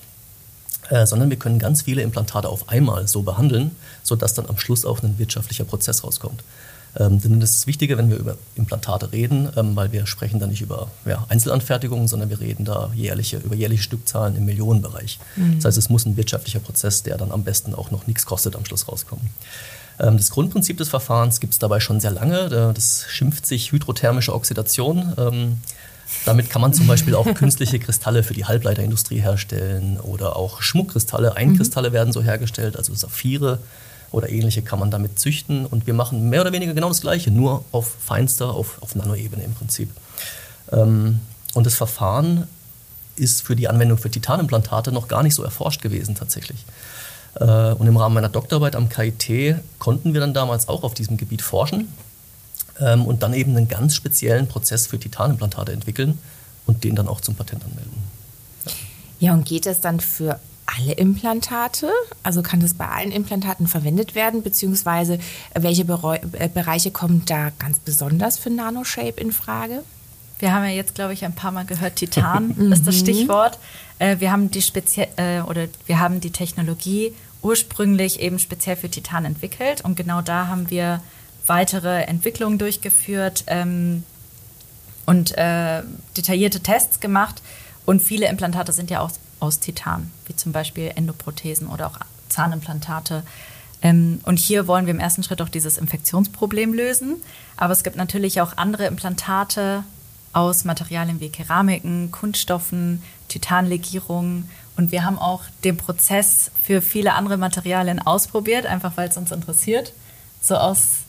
äh, 0.89 1.05
sondern 1.05 1.29
wir 1.29 1.37
können 1.37 1.59
ganz 1.59 1.83
viele 1.83 2.01
Implantate 2.01 2.49
auf 2.49 2.67
einmal 2.67 3.07
so 3.07 3.21
behandeln, 3.21 3.71
sodass 4.03 4.33
dann 4.33 4.47
am 4.47 4.57
Schluss 4.57 4.85
auch 4.85 5.01
ein 5.01 5.17
wirtschaftlicher 5.17 5.63
Prozess 5.63 6.03
rauskommt. 6.03 6.43
Ähm, 6.97 7.21
denn 7.21 7.39
das 7.39 7.51
ist 7.51 7.67
wichtiger, 7.67 7.97
wenn 7.97 8.09
wir 8.09 8.17
über 8.17 8.37
Implantate 8.55 9.11
reden, 9.11 9.49
ähm, 9.57 9.75
weil 9.75 9.91
wir 9.91 10.05
sprechen 10.07 10.39
da 10.39 10.47
nicht 10.47 10.61
über 10.61 10.89
ja, 11.05 11.25
Einzelanfertigungen, 11.29 12.07
sondern 12.07 12.29
wir 12.29 12.39
reden 12.39 12.65
da 12.65 12.91
jährliche, 12.95 13.37
über 13.37 13.55
jährliche 13.55 13.83
Stückzahlen 13.83 14.35
im 14.35 14.45
Millionenbereich. 14.45 15.19
Mhm. 15.35 15.55
Das 15.55 15.65
heißt, 15.65 15.77
es 15.77 15.89
muss 15.89 16.05
ein 16.05 16.15
wirtschaftlicher 16.17 16.59
Prozess, 16.59 17.03
der 17.03 17.17
dann 17.17 17.31
am 17.31 17.43
besten 17.43 17.75
auch 17.75 17.91
noch 17.91 18.07
nichts 18.07 18.25
kostet, 18.25 18.55
am 18.55 18.65
Schluss 18.65 18.87
rauskommen. 18.87 19.29
Ähm, 19.99 20.17
das 20.17 20.29
Grundprinzip 20.29 20.77
des 20.77 20.89
Verfahrens 20.89 21.39
gibt 21.39 21.53
es 21.53 21.59
dabei 21.59 21.79
schon 21.79 21.99
sehr 21.99 22.11
lange. 22.11 22.49
Das 22.73 23.05
schimpft 23.09 23.45
sich 23.45 23.71
hydrothermische 23.71 24.33
Oxidation. 24.33 25.13
Ähm, 25.17 25.57
damit 26.23 26.49
kann 26.49 26.61
man 26.61 26.73
zum 26.73 26.87
Beispiel 26.87 27.15
auch 27.15 27.25
künstliche 27.33 27.79
Kristalle 27.79 28.23
für 28.23 28.33
die 28.33 28.45
Halbleiterindustrie 28.45 29.19
herstellen 29.19 29.99
oder 29.99 30.35
auch 30.35 30.61
Schmuckkristalle. 30.61 31.35
Einkristalle 31.35 31.89
mhm. 31.89 31.93
werden 31.93 32.13
so 32.13 32.21
hergestellt, 32.21 32.77
also 32.77 32.93
Saphire 32.93 33.59
oder 34.11 34.29
ähnliche 34.29 34.61
kann 34.61 34.79
man 34.79 34.91
damit 34.91 35.19
züchten. 35.19 35.65
Und 35.65 35.87
wir 35.87 35.93
machen 35.93 36.29
mehr 36.29 36.41
oder 36.41 36.51
weniger 36.51 36.73
genau 36.73 36.89
das 36.89 37.01
Gleiche, 37.01 37.31
nur 37.31 37.63
auf 37.71 37.95
feinster, 37.99 38.51
auf, 38.51 38.81
auf 38.81 38.95
Nanoebene 38.95 39.43
im 39.43 39.53
Prinzip. 39.53 39.89
Ähm, 40.71 41.19
und 41.53 41.65
das 41.65 41.75
Verfahren 41.75 42.47
ist 43.15 43.43
für 43.43 43.55
die 43.55 43.67
Anwendung 43.67 43.97
für 43.97 44.09
Titanimplantate 44.09 44.91
noch 44.91 45.07
gar 45.07 45.23
nicht 45.23 45.35
so 45.35 45.43
erforscht 45.43 45.81
gewesen 45.81 46.15
tatsächlich. 46.15 46.65
Äh, 47.35 47.73
und 47.73 47.87
im 47.87 47.97
Rahmen 47.97 48.15
meiner 48.15 48.29
Doktorarbeit 48.29 48.75
am 48.75 48.89
KIT 48.89 49.57
konnten 49.79 50.13
wir 50.13 50.21
dann 50.21 50.33
damals 50.33 50.67
auch 50.67 50.83
auf 50.83 50.93
diesem 50.93 51.17
Gebiet 51.17 51.41
forschen 51.41 51.87
ähm, 52.79 53.05
und 53.05 53.23
dann 53.23 53.33
eben 53.33 53.55
einen 53.55 53.67
ganz 53.67 53.95
speziellen 53.95 54.47
Prozess 54.47 54.87
für 54.87 54.99
Titanimplantate 54.99 55.71
entwickeln 55.71 56.17
und 56.65 56.83
den 56.83 56.95
dann 56.95 57.07
auch 57.07 57.21
zum 57.21 57.35
Patent 57.35 57.63
anmelden. 57.63 57.93
Ja, 58.65 58.71
ja 59.19 59.33
und 59.33 59.45
geht 59.45 59.65
es 59.65 59.81
dann 59.81 59.99
für 59.99 60.39
alle 60.65 60.93
Implantate? 60.93 61.89
Also 62.23 62.41
kann 62.41 62.59
das 62.59 62.73
bei 62.73 62.87
allen 62.87 63.11
Implantaten 63.11 63.67
verwendet 63.67 64.15
werden? 64.15 64.43
Beziehungsweise 64.43 65.19
welche 65.53 65.85
Bereu 65.85 66.17
äh, 66.33 66.49
Bereiche 66.49 66.91
kommen 66.91 67.23
da 67.25 67.51
ganz 67.59 67.79
besonders 67.79 68.37
für 68.37 68.49
NanoShape 68.49 69.21
in 69.21 69.31
Frage? 69.31 69.83
Wir 70.39 70.53
haben 70.53 70.63
ja 70.63 70.71
jetzt, 70.71 70.95
glaube 70.95 71.13
ich, 71.13 71.23
ein 71.23 71.33
paar 71.33 71.51
Mal 71.51 71.65
gehört, 71.65 71.95
Titan 71.95 72.51
ist 72.71 72.85
das 72.85 72.97
Stichwort. 72.97 73.59
Äh, 73.99 74.17
wir 74.19 74.31
haben 74.31 74.51
die 74.51 74.61
speziell 74.61 75.07
äh, 75.17 75.41
oder 75.41 75.67
wir 75.85 75.99
haben 75.99 76.19
die 76.19 76.31
Technologie 76.31 77.13
ursprünglich 77.41 78.19
eben 78.19 78.39
speziell 78.39 78.75
für 78.75 78.89
Titan 78.89 79.23
entwickelt 79.23 79.81
und 79.81 79.95
genau 79.95 80.21
da 80.21 80.47
haben 80.47 80.69
wir 80.69 81.01
weitere 81.45 82.01
Entwicklungen 82.03 82.57
durchgeführt 82.57 83.43
ähm, 83.47 84.03
und 85.05 85.37
äh, 85.37 85.83
detaillierte 86.17 86.61
Tests 86.61 86.99
gemacht. 86.99 87.41
Und 87.85 88.01
viele 88.01 88.27
Implantate 88.27 88.73
sind 88.73 88.89
ja 88.89 89.01
auch 89.01 89.11
aus 89.39 89.59
Titan, 89.59 90.11
wie 90.27 90.35
zum 90.35 90.51
Beispiel 90.51 90.91
Endoprothesen 90.95 91.67
oder 91.67 91.87
auch 91.87 91.99
Zahnimplantate. 92.29 93.23
Ähm, 93.81 94.19
und 94.23 94.39
hier 94.39 94.67
wollen 94.67 94.85
wir 94.85 94.93
im 94.93 94.99
ersten 94.99 95.23
Schritt 95.23 95.41
auch 95.41 95.49
dieses 95.49 95.77
Infektionsproblem 95.77 96.73
lösen. 96.73 97.17
Aber 97.57 97.73
es 97.73 97.83
gibt 97.83 97.95
natürlich 97.95 98.41
auch 98.41 98.57
andere 98.57 98.85
Implantate 98.85 99.83
aus 100.33 100.65
Materialien 100.65 101.19
wie 101.19 101.29
Keramiken, 101.29 102.11
Kunststoffen, 102.11 103.01
Titanlegierungen. 103.27 104.49
Und 104.75 104.91
wir 104.91 105.05
haben 105.05 105.17
auch 105.17 105.43
den 105.63 105.77
Prozess 105.77 106.51
für 106.61 106.81
viele 106.81 107.13
andere 107.13 107.37
Materialien 107.37 107.99
ausprobiert, 107.99 108.65
einfach 108.65 108.97
weil 108.97 109.09
es 109.09 109.17
uns 109.17 109.31
interessiert. 109.31 109.93
So 110.41 110.55
aus, 110.55 111.03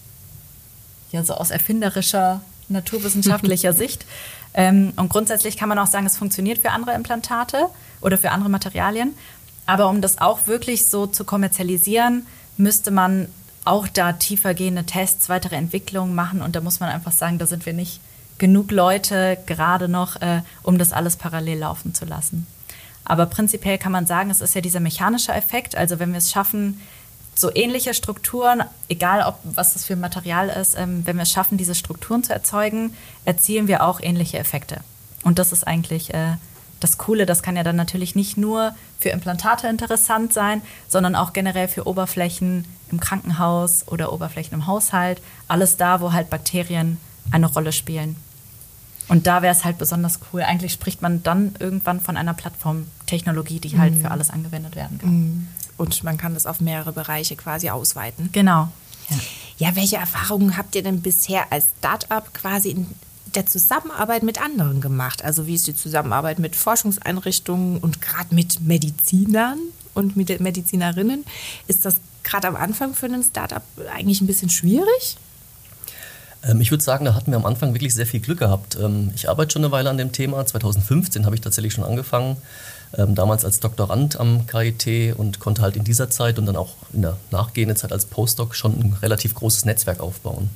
ja, 1.11 1.25
so 1.25 1.35
aus 1.35 1.51
erfinderischer, 1.51 2.41
naturwissenschaftlicher 2.69 3.73
Sicht. 3.75 4.07
Ähm, 4.55 4.93
und 4.97 5.09
grundsätzlich 5.09 5.57
kann 5.57 5.69
man 5.69 5.79
auch 5.79 5.87
sagen, 5.87 6.07
es 6.07 6.17
funktioniert 6.17 6.59
für 6.59 6.71
andere 6.71 6.95
Implantate 6.95 7.69
oder 8.01 8.19
für 8.19 8.31
andere 8.31 8.51
Materialien. 8.51 9.15
Aber 9.67 9.89
um 9.89 10.01
das 10.01 10.19
auch 10.19 10.47
wirklich 10.47 10.89
so 10.89 11.07
zu 11.07 11.25
kommerzialisieren, 11.25 12.27
müsste 12.57 12.91
man 12.91 13.29
auch 13.65 13.89
da 13.89 14.13
tiefergehende 14.13 14.85
Tests, 14.85 15.29
weitere 15.29 15.57
Entwicklungen 15.57 16.15
machen. 16.15 16.41
Und 16.41 16.55
da 16.55 16.61
muss 16.61 16.81
man 16.81 16.89
einfach 16.89 17.13
sagen, 17.13 17.39
da 17.39 17.47
sind 17.47 17.67
wir 17.67 17.73
nicht 17.73 18.01
genug 18.39 18.71
Leute 18.71 19.39
gerade 19.47 19.89
noch, 19.89 20.21
äh, 20.21 20.43
um 20.63 20.79
das 20.79 20.93
alles 20.93 21.17
parallel 21.17 21.59
laufen 21.59 21.95
zu 21.95 22.05
lassen. 22.05 22.47
Aber 23.05 23.27
prinzipiell 23.27 23.79
kann 23.79 23.93
man 23.93 24.07
sagen, 24.07 24.31
es 24.31 24.41
ist 24.41 24.55
ja 24.55 24.61
dieser 24.61 24.81
mechanische 24.81 25.33
Effekt. 25.33 25.77
Also 25.77 25.99
wenn 25.99 26.13
wir 26.13 26.19
es 26.19 26.31
schaffen, 26.31 26.81
so 27.35 27.55
ähnliche 27.55 27.95
Strukturen, 27.95 28.63
egal 28.89 29.23
ob 29.27 29.39
was 29.45 29.75
das 29.75 29.85
für 29.85 29.93
ein 29.93 30.01
Material 30.01 30.49
ist, 30.49 30.77
ähm, 30.77 31.03
wenn 31.05 31.17
wir 31.17 31.23
es 31.23 31.31
schaffen, 31.31 31.59
diese 31.59 31.75
Strukturen 31.75 32.25
zu 32.25 32.33
erzeugen, 32.33 32.95
erzielen 33.25 33.69
wir 33.69 33.85
auch 33.85 34.01
ähnliche 34.01 34.39
Effekte. 34.39 34.81
Und 35.23 35.39
das 35.39 35.53
ist 35.53 35.67
eigentlich 35.67 36.15
äh, 36.15 36.37
das 36.81 36.99
Coole. 36.99 37.27
Das 37.27 37.43
kann 37.43 37.57
ja 37.57 37.63
dann 37.63 37.77
natürlich 37.77 38.15
nicht 38.15 38.37
nur 38.37 38.75
für 38.99 39.11
Implantate 39.11 39.69
interessant 39.69 40.33
sein, 40.33 40.63
sondern 40.89 41.15
auch 41.15 41.33
generell 41.33 41.69
für 41.69 41.87
Oberflächen 41.87 42.65
im 42.91 43.01
Krankenhaus 43.01 43.89
oder 43.89 44.13
Oberflächen 44.13 44.55
im 44.55 44.67
Haushalt. 44.67 45.21
Alles 45.49 45.77
da, 45.77 46.01
wo 46.01 46.13
halt 46.13 46.31
Bakterien 46.31 46.99
eine 47.31 47.47
Rolle 47.47 47.73
spielen. 47.73 48.17
Und 49.09 49.27
da 49.27 49.43
wäre 49.43 49.55
es 49.55 49.65
halt 49.65 49.79
besonders 49.79 50.19
cool. 50.33 50.43
Eigentlich 50.43 50.73
spricht 50.73 51.01
man 51.01 51.23
dann 51.23 51.55
irgendwann 51.59 52.01
von 52.01 52.17
einer 52.17 52.35
Plattformtechnologie, 52.35 53.61
die 53.61 53.79
halt 53.79 53.95
mhm. 53.95 54.01
für 54.01 54.11
alles 54.11 54.31
angewendet 54.31 54.75
werden 54.75 54.99
kann. 54.99 55.11
Mhm. 55.11 55.49
Und 55.77 56.03
man 56.03 56.17
kann 56.17 56.35
das 56.35 56.47
auf 56.47 56.61
mehrere 56.61 56.93
Bereiche 56.93 57.37
quasi 57.37 57.71
ausweiten. 57.71 58.31
Genau. 58.33 58.69
Ja. 59.09 59.17
ja, 59.59 59.77
welche 59.77 59.97
Erfahrungen 59.97 60.57
habt 60.57 60.75
ihr 60.75 60.83
denn 60.83 61.03
bisher 61.03 61.53
als 61.53 61.67
Startup 61.79 62.33
quasi 62.35 62.71
in 62.71 62.87
der 63.37 63.47
Zusammenarbeit 63.47 64.23
mit 64.23 64.41
anderen 64.43 64.81
gemacht? 64.81 65.25
Also 65.25 65.47
wie 65.47 65.55
ist 65.55 65.67
die 65.67 65.77
Zusammenarbeit 65.77 66.39
mit 66.39 66.57
Forschungseinrichtungen 66.57 67.79
und 67.79 68.03
gerade 68.03 68.35
mit 68.35 68.61
Medizinern 68.63 69.59
und 69.95 70.17
mit 70.17 70.41
Medizinerinnen? 70.41 71.25
Ist 71.69 71.85
das 71.85 71.99
gerade 72.25 72.49
am 72.49 72.57
Anfang 72.57 72.95
für 72.95 73.07
ein 73.07 73.23
Startup 73.23 73.63
eigentlich 73.95 74.21
ein 74.21 74.27
bisschen 74.27 74.51
schwierig? 74.51 75.17
Ähm, 76.43 76.61
ich 76.61 76.71
würde 76.71 76.83
sagen, 76.83 77.05
da 77.05 77.15
hatten 77.15 77.31
wir 77.31 77.37
am 77.37 77.47
Anfang 77.47 77.75
wirklich 77.75 77.95
sehr 77.95 78.07
viel 78.07 78.21
Glück 78.21 78.39
gehabt. 78.39 78.77
Ähm, 78.81 79.13
ich 79.15 79.29
arbeite 79.29 79.53
schon 79.53 79.65
eine 79.65 79.73
Weile 79.73 79.91
an 79.91 79.99
dem 79.99 80.13
Thema. 80.13 80.45
2015 80.45 81.27
habe 81.27 81.35
ich 81.35 81.41
tatsächlich 81.41 81.75
schon 81.75 81.85
angefangen. 81.85 82.37
Ähm, 82.97 83.15
damals 83.15 83.45
als 83.45 83.61
Doktorand 83.61 84.19
am 84.19 84.47
KIT 84.47 85.17
und 85.17 85.41
konnte 85.41 85.63
halt 85.63 85.77
in 85.77 85.85
dieser 85.85 86.09
Zeit 86.09 86.39
und 86.39 86.47
dann 86.47 86.57
auch 86.57 86.75
in 86.93 87.03
der 87.03 87.17
nachgehenden 87.31 87.77
Zeit 87.77 87.93
als 87.93 88.07
Postdoc 88.07 88.55
schon 88.55 88.73
ein 88.73 88.97
relativ 89.03 89.35
großes 89.35 89.65
Netzwerk 89.65 90.01
aufbauen. 90.01 90.51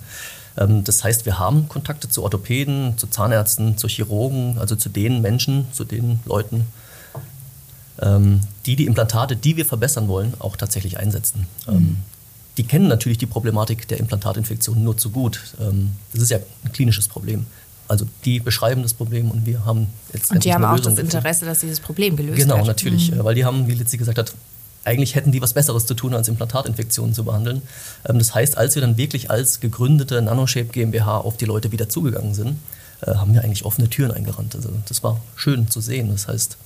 Das 0.56 1.04
heißt, 1.04 1.26
wir 1.26 1.38
haben 1.38 1.68
Kontakte 1.68 2.08
zu 2.08 2.22
Orthopäden, 2.22 2.98
zu 2.98 3.06
Zahnärzten, 3.06 3.78
zu 3.78 3.88
Chirurgen, 3.88 4.58
also 4.58 4.76
zu 4.76 4.88
den 4.88 5.22
Menschen, 5.22 5.66
zu 5.72 5.84
den 5.84 6.20
Leuten, 6.26 6.66
die 8.66 8.76
die 8.76 8.86
Implantate, 8.86 9.36
die 9.36 9.56
wir 9.56 9.64
verbessern 9.64 10.08
wollen, 10.08 10.34
auch 10.38 10.56
tatsächlich 10.56 10.98
einsetzen. 10.98 11.46
Mhm 11.66 11.98
die 12.60 12.66
kennen 12.66 12.88
natürlich 12.88 13.16
die 13.16 13.26
Problematik 13.26 13.88
der 13.88 13.98
Implantatinfektion 13.98 14.84
nur 14.84 14.96
zu 14.96 15.08
gut. 15.10 15.40
Ähm, 15.60 15.92
das 16.12 16.22
ist 16.22 16.30
ja 16.30 16.38
ein 16.64 16.72
klinisches 16.72 17.08
Problem. 17.08 17.46
Also 17.88 18.06
die 18.26 18.38
beschreiben 18.38 18.82
das 18.82 18.92
Problem 18.92 19.30
und 19.30 19.46
wir 19.46 19.64
haben 19.64 19.86
jetzt 20.12 20.30
Und 20.30 20.44
die 20.44 20.52
haben 20.52 20.64
auch 20.64 20.78
das 20.78 20.98
Interesse, 20.98 21.46
dass 21.46 21.60
dieses 21.60 21.80
Problem 21.80 22.16
gelöst 22.16 22.38
genau, 22.38 22.56
wird. 22.56 22.64
Genau, 22.64 22.66
natürlich. 22.66 23.10
Mhm. 23.10 23.24
Weil 23.24 23.34
die 23.34 23.46
haben, 23.46 23.66
wie 23.66 23.72
Litzi 23.72 23.96
gesagt 23.96 24.18
hat, 24.18 24.32
eigentlich 24.84 25.14
hätten 25.14 25.32
die 25.32 25.42
was 25.42 25.52
Besseres 25.52 25.86
zu 25.86 25.94
tun, 25.94 26.14
als 26.14 26.28
Implantatinfektionen 26.28 27.14
zu 27.14 27.24
behandeln. 27.24 27.62
Ähm, 28.08 28.18
das 28.18 28.34
heißt, 28.34 28.56
als 28.56 28.74
wir 28.74 28.82
dann 28.82 28.96
wirklich 28.96 29.30
als 29.30 29.60
gegründete 29.60 30.20
Nanoshape 30.22 30.66
GmbH 30.66 31.18
auf 31.18 31.36
die 31.36 31.44
Leute 31.44 31.72
wieder 31.72 31.88
zugegangen 31.88 32.34
sind, 32.34 32.58
äh, 33.02 33.14
haben 33.14 33.34
wir 33.34 33.42
eigentlich 33.44 33.64
offene 33.64 33.88
Türen 33.88 34.10
eingerannt. 34.10 34.54
Also 34.54 34.70
das 34.88 35.02
war 35.02 35.20
schön 35.36 35.68
zu 35.68 35.80
sehen. 35.80 36.10
Das 36.10 36.28
heißt, 36.28 36.56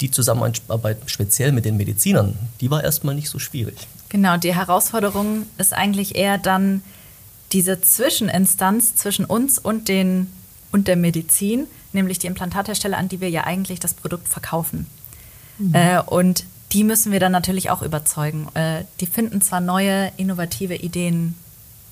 die 0.00 0.10
Zusammenarbeit 0.10 0.98
speziell 1.06 1.52
mit 1.52 1.64
den 1.64 1.76
Medizinern, 1.76 2.34
die 2.60 2.70
war 2.70 2.82
erstmal 2.82 3.14
nicht 3.14 3.28
so 3.28 3.38
schwierig. 3.38 3.86
Genau, 4.08 4.36
die 4.38 4.54
Herausforderung 4.54 5.46
ist 5.58 5.72
eigentlich 5.72 6.16
eher 6.16 6.38
dann 6.38 6.82
diese 7.52 7.80
Zwischeninstanz 7.80 8.94
zwischen 8.94 9.24
uns 9.24 9.58
und, 9.58 9.88
den, 9.88 10.32
und 10.72 10.88
der 10.88 10.96
Medizin, 10.96 11.66
nämlich 11.92 12.18
die 12.18 12.26
Implantathersteller, 12.28 12.96
an 12.96 13.08
die 13.08 13.20
wir 13.20 13.28
ja 13.28 13.44
eigentlich 13.44 13.80
das 13.80 13.94
Produkt 13.94 14.28
verkaufen. 14.28 14.86
Mhm. 15.58 15.74
Äh, 15.74 16.00
und 16.00 16.44
die 16.72 16.84
müssen 16.84 17.12
wir 17.12 17.20
dann 17.20 17.32
natürlich 17.32 17.70
auch 17.70 17.82
überzeugen. 17.82 18.48
Äh, 18.54 18.84
die 19.00 19.06
finden 19.06 19.40
zwar 19.40 19.60
neue, 19.60 20.12
innovative 20.16 20.76
Ideen 20.76 21.34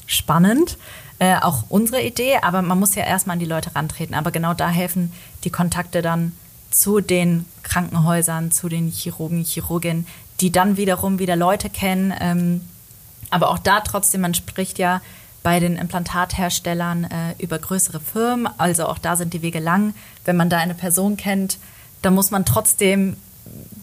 spannend, 0.06 0.78
äh, 1.18 1.36
auch 1.36 1.64
unsere 1.68 2.02
Idee, 2.02 2.38
aber 2.42 2.62
man 2.62 2.78
muss 2.78 2.94
ja 2.94 3.04
erstmal 3.04 3.34
an 3.34 3.40
die 3.40 3.46
Leute 3.46 3.74
rantreten. 3.74 4.14
Aber 4.14 4.30
genau 4.30 4.54
da 4.54 4.68
helfen 4.68 5.12
die 5.44 5.50
Kontakte 5.50 6.00
dann 6.00 6.32
zu 6.70 7.00
den 7.00 7.44
Krankenhäusern, 7.62 8.50
zu 8.52 8.68
den 8.68 8.90
Chirurgen, 8.90 9.44
Chirurginnen, 9.44 10.06
die 10.40 10.52
dann 10.52 10.76
wiederum 10.76 11.18
wieder 11.18 11.34
Leute 11.36 11.70
kennen. 11.70 12.14
Ähm, 12.20 12.60
aber 13.30 13.50
auch 13.50 13.58
da 13.58 13.80
trotzdem, 13.80 14.20
man 14.20 14.34
spricht 14.34 14.78
ja 14.78 15.00
bei 15.42 15.60
den 15.60 15.76
Implantatherstellern 15.76 17.04
äh, 17.04 17.08
über 17.38 17.58
größere 17.58 18.00
Firmen, 18.00 18.48
also 18.58 18.86
auch 18.86 18.98
da 18.98 19.16
sind 19.16 19.34
die 19.34 19.42
Wege 19.42 19.60
lang. 19.60 19.94
Wenn 20.24 20.36
man 20.36 20.50
da 20.50 20.58
eine 20.58 20.74
Person 20.74 21.16
kennt, 21.16 21.58
dann 22.02 22.14
muss 22.14 22.30
man 22.30 22.44
trotzdem 22.44 23.16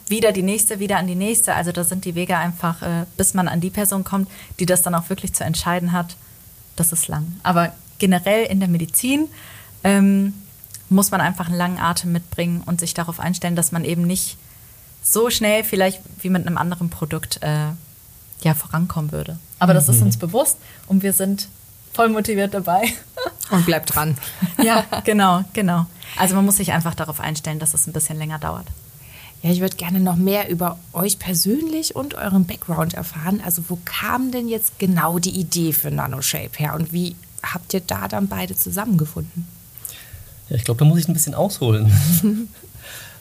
wieder 0.07 0.31
die 0.31 0.43
nächste, 0.43 0.79
wieder 0.79 0.97
an 0.97 1.07
die 1.07 1.15
nächste. 1.15 1.55
Also 1.55 1.71
da 1.71 1.83
sind 1.83 2.05
die 2.05 2.15
Wege 2.15 2.37
einfach, 2.37 2.81
äh, 2.81 3.05
bis 3.17 3.33
man 3.33 3.47
an 3.47 3.61
die 3.61 3.69
Person 3.69 4.03
kommt, 4.03 4.29
die 4.59 4.65
das 4.65 4.81
dann 4.81 4.95
auch 4.95 5.09
wirklich 5.09 5.33
zu 5.33 5.43
entscheiden 5.43 5.91
hat, 5.91 6.15
das 6.75 6.91
ist 6.91 7.07
lang. 7.07 7.39
Aber 7.43 7.73
generell 7.97 8.45
in 8.45 8.59
der 8.59 8.69
Medizin 8.69 9.27
ähm, 9.83 10.33
muss 10.89 11.11
man 11.11 11.21
einfach 11.21 11.47
einen 11.47 11.57
langen 11.57 11.79
Atem 11.79 12.11
mitbringen 12.11 12.61
und 12.65 12.79
sich 12.79 12.93
darauf 12.93 13.19
einstellen, 13.19 13.55
dass 13.55 13.71
man 13.71 13.85
eben 13.85 14.03
nicht 14.03 14.37
so 15.01 15.29
schnell 15.29 15.63
vielleicht 15.63 16.01
wie 16.21 16.29
mit 16.29 16.45
einem 16.45 16.57
anderen 16.57 16.89
Produkt 16.89 17.41
äh, 17.41 17.67
ja, 18.41 18.53
vorankommen 18.53 19.11
würde. 19.11 19.39
Aber 19.59 19.73
das 19.73 19.89
ist 19.89 19.99
mhm. 19.99 20.07
uns 20.07 20.17
bewusst 20.17 20.57
und 20.87 21.03
wir 21.03 21.13
sind 21.13 21.47
voll 21.93 22.09
motiviert 22.09 22.53
dabei. 22.53 22.93
Und 23.51 23.63
bleibt 23.67 23.93
dran. 23.93 24.17
ja, 24.63 24.83
genau, 25.03 25.43
genau. 25.53 25.85
Also 26.17 26.33
man 26.33 26.45
muss 26.45 26.57
sich 26.57 26.71
einfach 26.71 26.95
darauf 26.95 27.19
einstellen, 27.19 27.59
dass 27.59 27.75
es 27.75 27.85
ein 27.85 27.93
bisschen 27.93 28.17
länger 28.17 28.39
dauert. 28.39 28.65
Ja, 29.45 29.51
ich 29.51 29.59
würde 29.59 29.75
gerne 29.75 29.99
noch 29.99 30.15
mehr 30.15 30.49
über 30.49 30.79
euch 30.91 31.19
persönlich 31.19 31.95
und 31.95 32.15
euren 32.15 32.45
Background 32.45 32.95
erfahren. 32.95 33.43
Also 33.45 33.61
wo 33.67 33.77
kam 33.85 34.31
denn 34.31 34.47
jetzt 34.47 34.79
genau 34.79 35.19
die 35.19 35.39
Idee 35.39 35.71
für 35.71 35.91
NanoShape 35.91 36.57
her 36.57 36.73
und 36.73 36.91
wie 36.93 37.15
habt 37.43 37.71
ihr 37.75 37.81
da 37.81 38.07
dann 38.07 38.27
beide 38.27 38.55
zusammengefunden? 38.55 39.47
Ja, 40.49 40.55
ich 40.55 40.63
glaube, 40.63 40.79
da 40.79 40.85
muss 40.85 40.97
ich 40.97 41.07
ein 41.07 41.13
bisschen 41.13 41.35
ausholen. 41.35 41.91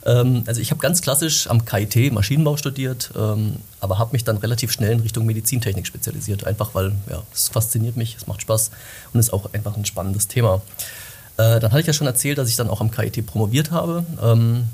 ähm, 0.07 0.45
also 0.47 0.63
ich 0.63 0.71
habe 0.71 0.81
ganz 0.81 1.03
klassisch 1.03 1.47
am 1.51 1.67
KIT 1.67 2.11
Maschinenbau 2.11 2.57
studiert, 2.57 3.11
ähm, 3.15 3.57
aber 3.81 3.99
habe 3.99 4.13
mich 4.13 4.25
dann 4.25 4.39
relativ 4.39 4.73
schnell 4.73 4.93
in 4.93 5.01
Richtung 5.01 5.27
Medizintechnik 5.27 5.87
spezialisiert. 5.87 6.47
Einfach 6.47 6.75
weil 6.75 6.93
ja, 7.11 7.23
es 7.35 7.51
fasziniert 7.51 7.99
mich, 7.99 8.17
es 8.17 8.27
macht 8.27 8.41
Spaß 8.41 8.71
und 9.13 9.21
ist 9.21 9.35
auch 9.35 9.53
einfach 9.53 9.77
ein 9.77 9.85
spannendes 9.85 10.27
Thema. 10.27 10.63
Äh, 11.37 11.61
dann 11.61 11.71
hatte 11.71 11.81
ich 11.81 11.87
ja 11.87 11.93
schon 11.93 12.07
erzählt, 12.07 12.39
dass 12.39 12.49
ich 12.49 12.57
dann 12.57 12.71
auch 12.71 12.81
am 12.81 12.91
KIT 12.91 13.27
promoviert 13.27 13.73
habe. 13.73 14.07
Ähm, 14.23 14.69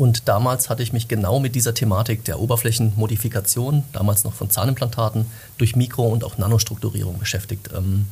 und 0.00 0.28
damals 0.28 0.70
hatte 0.70 0.82
ich 0.82 0.94
mich 0.94 1.08
genau 1.08 1.40
mit 1.40 1.54
dieser 1.54 1.74
Thematik 1.74 2.24
der 2.24 2.40
Oberflächenmodifikation, 2.40 3.84
damals 3.92 4.24
noch 4.24 4.32
von 4.32 4.48
Zahnimplantaten, 4.48 5.26
durch 5.58 5.76
Mikro- 5.76 6.08
und 6.08 6.24
auch 6.24 6.38
Nanostrukturierung 6.38 7.18
beschäftigt. 7.18 7.68
Ähm, 7.76 8.06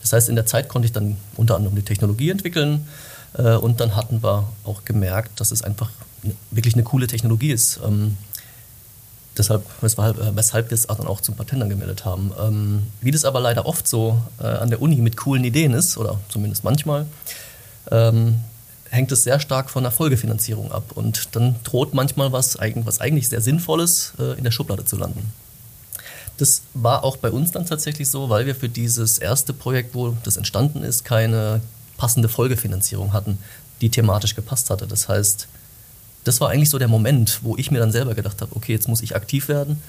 das 0.00 0.14
heißt, 0.14 0.30
in 0.30 0.36
der 0.36 0.46
Zeit 0.46 0.70
konnte 0.70 0.86
ich 0.86 0.92
dann 0.92 1.18
unter 1.36 1.56
anderem 1.56 1.76
die 1.76 1.82
Technologie 1.82 2.30
entwickeln, 2.30 2.88
äh, 3.34 3.56
und 3.56 3.80
dann 3.80 3.94
hatten 3.94 4.22
wir 4.22 4.48
auch 4.64 4.86
gemerkt, 4.86 5.38
dass 5.38 5.50
es 5.50 5.60
einfach 5.60 5.90
wirklich 6.50 6.72
eine 6.76 6.82
coole 6.82 7.08
Technologie 7.08 7.52
ist. 7.52 7.78
Ähm, 7.84 8.16
deshalb, 9.36 9.66
weshalb, 9.82 10.18
äh, 10.18 10.34
weshalb 10.34 10.70
wir 10.70 10.76
es 10.76 10.86
dann 10.86 11.06
auch 11.06 11.20
zum 11.20 11.36
Patent 11.36 11.62
angemeldet 11.62 12.06
haben. 12.06 12.32
Ähm, 12.40 12.84
wie 13.02 13.10
das 13.10 13.26
aber 13.26 13.40
leider 13.40 13.66
oft 13.66 13.86
so 13.86 14.18
äh, 14.40 14.46
an 14.46 14.70
der 14.70 14.80
Uni 14.80 14.96
mit 14.96 15.18
coolen 15.18 15.44
Ideen 15.44 15.74
ist, 15.74 15.98
oder 15.98 16.18
zumindest 16.30 16.64
manchmal, 16.64 17.04
hängt 18.94 19.12
es 19.12 19.24
sehr 19.24 19.40
stark 19.40 19.70
von 19.70 19.82
der 19.82 19.92
Folgefinanzierung 19.92 20.72
ab. 20.72 20.92
Und 20.94 21.34
dann 21.36 21.56
droht 21.64 21.94
manchmal 21.94 22.32
was, 22.32 22.56
was 22.58 23.00
eigentlich 23.00 23.28
sehr 23.28 23.40
Sinnvolles 23.40 24.14
äh, 24.18 24.38
in 24.38 24.44
der 24.44 24.50
Schublade 24.50 24.84
zu 24.84 24.96
landen. 24.96 25.32
Das 26.36 26.62
war 26.74 27.04
auch 27.04 27.16
bei 27.16 27.30
uns 27.30 27.52
dann 27.52 27.66
tatsächlich 27.66 28.08
so, 28.08 28.28
weil 28.28 28.46
wir 28.46 28.54
für 28.54 28.68
dieses 28.68 29.18
erste 29.18 29.52
Projekt, 29.52 29.94
wo 29.94 30.16
das 30.24 30.36
entstanden 30.36 30.82
ist, 30.82 31.04
keine 31.04 31.60
passende 31.96 32.28
Folgefinanzierung 32.28 33.12
hatten, 33.12 33.38
die 33.80 33.90
thematisch 33.90 34.34
gepasst 34.34 34.70
hatte. 34.70 34.86
Das 34.86 35.08
heißt, 35.08 35.46
das 36.24 36.40
war 36.40 36.50
eigentlich 36.50 36.70
so 36.70 36.78
der 36.78 36.88
Moment, 36.88 37.40
wo 37.42 37.56
ich 37.56 37.70
mir 37.70 37.78
dann 37.78 37.92
selber 37.92 38.14
gedacht 38.14 38.40
habe, 38.40 38.56
okay, 38.56 38.72
jetzt 38.72 38.88
muss 38.88 39.02
ich 39.02 39.14
aktiv 39.14 39.48
werden, 39.48 39.80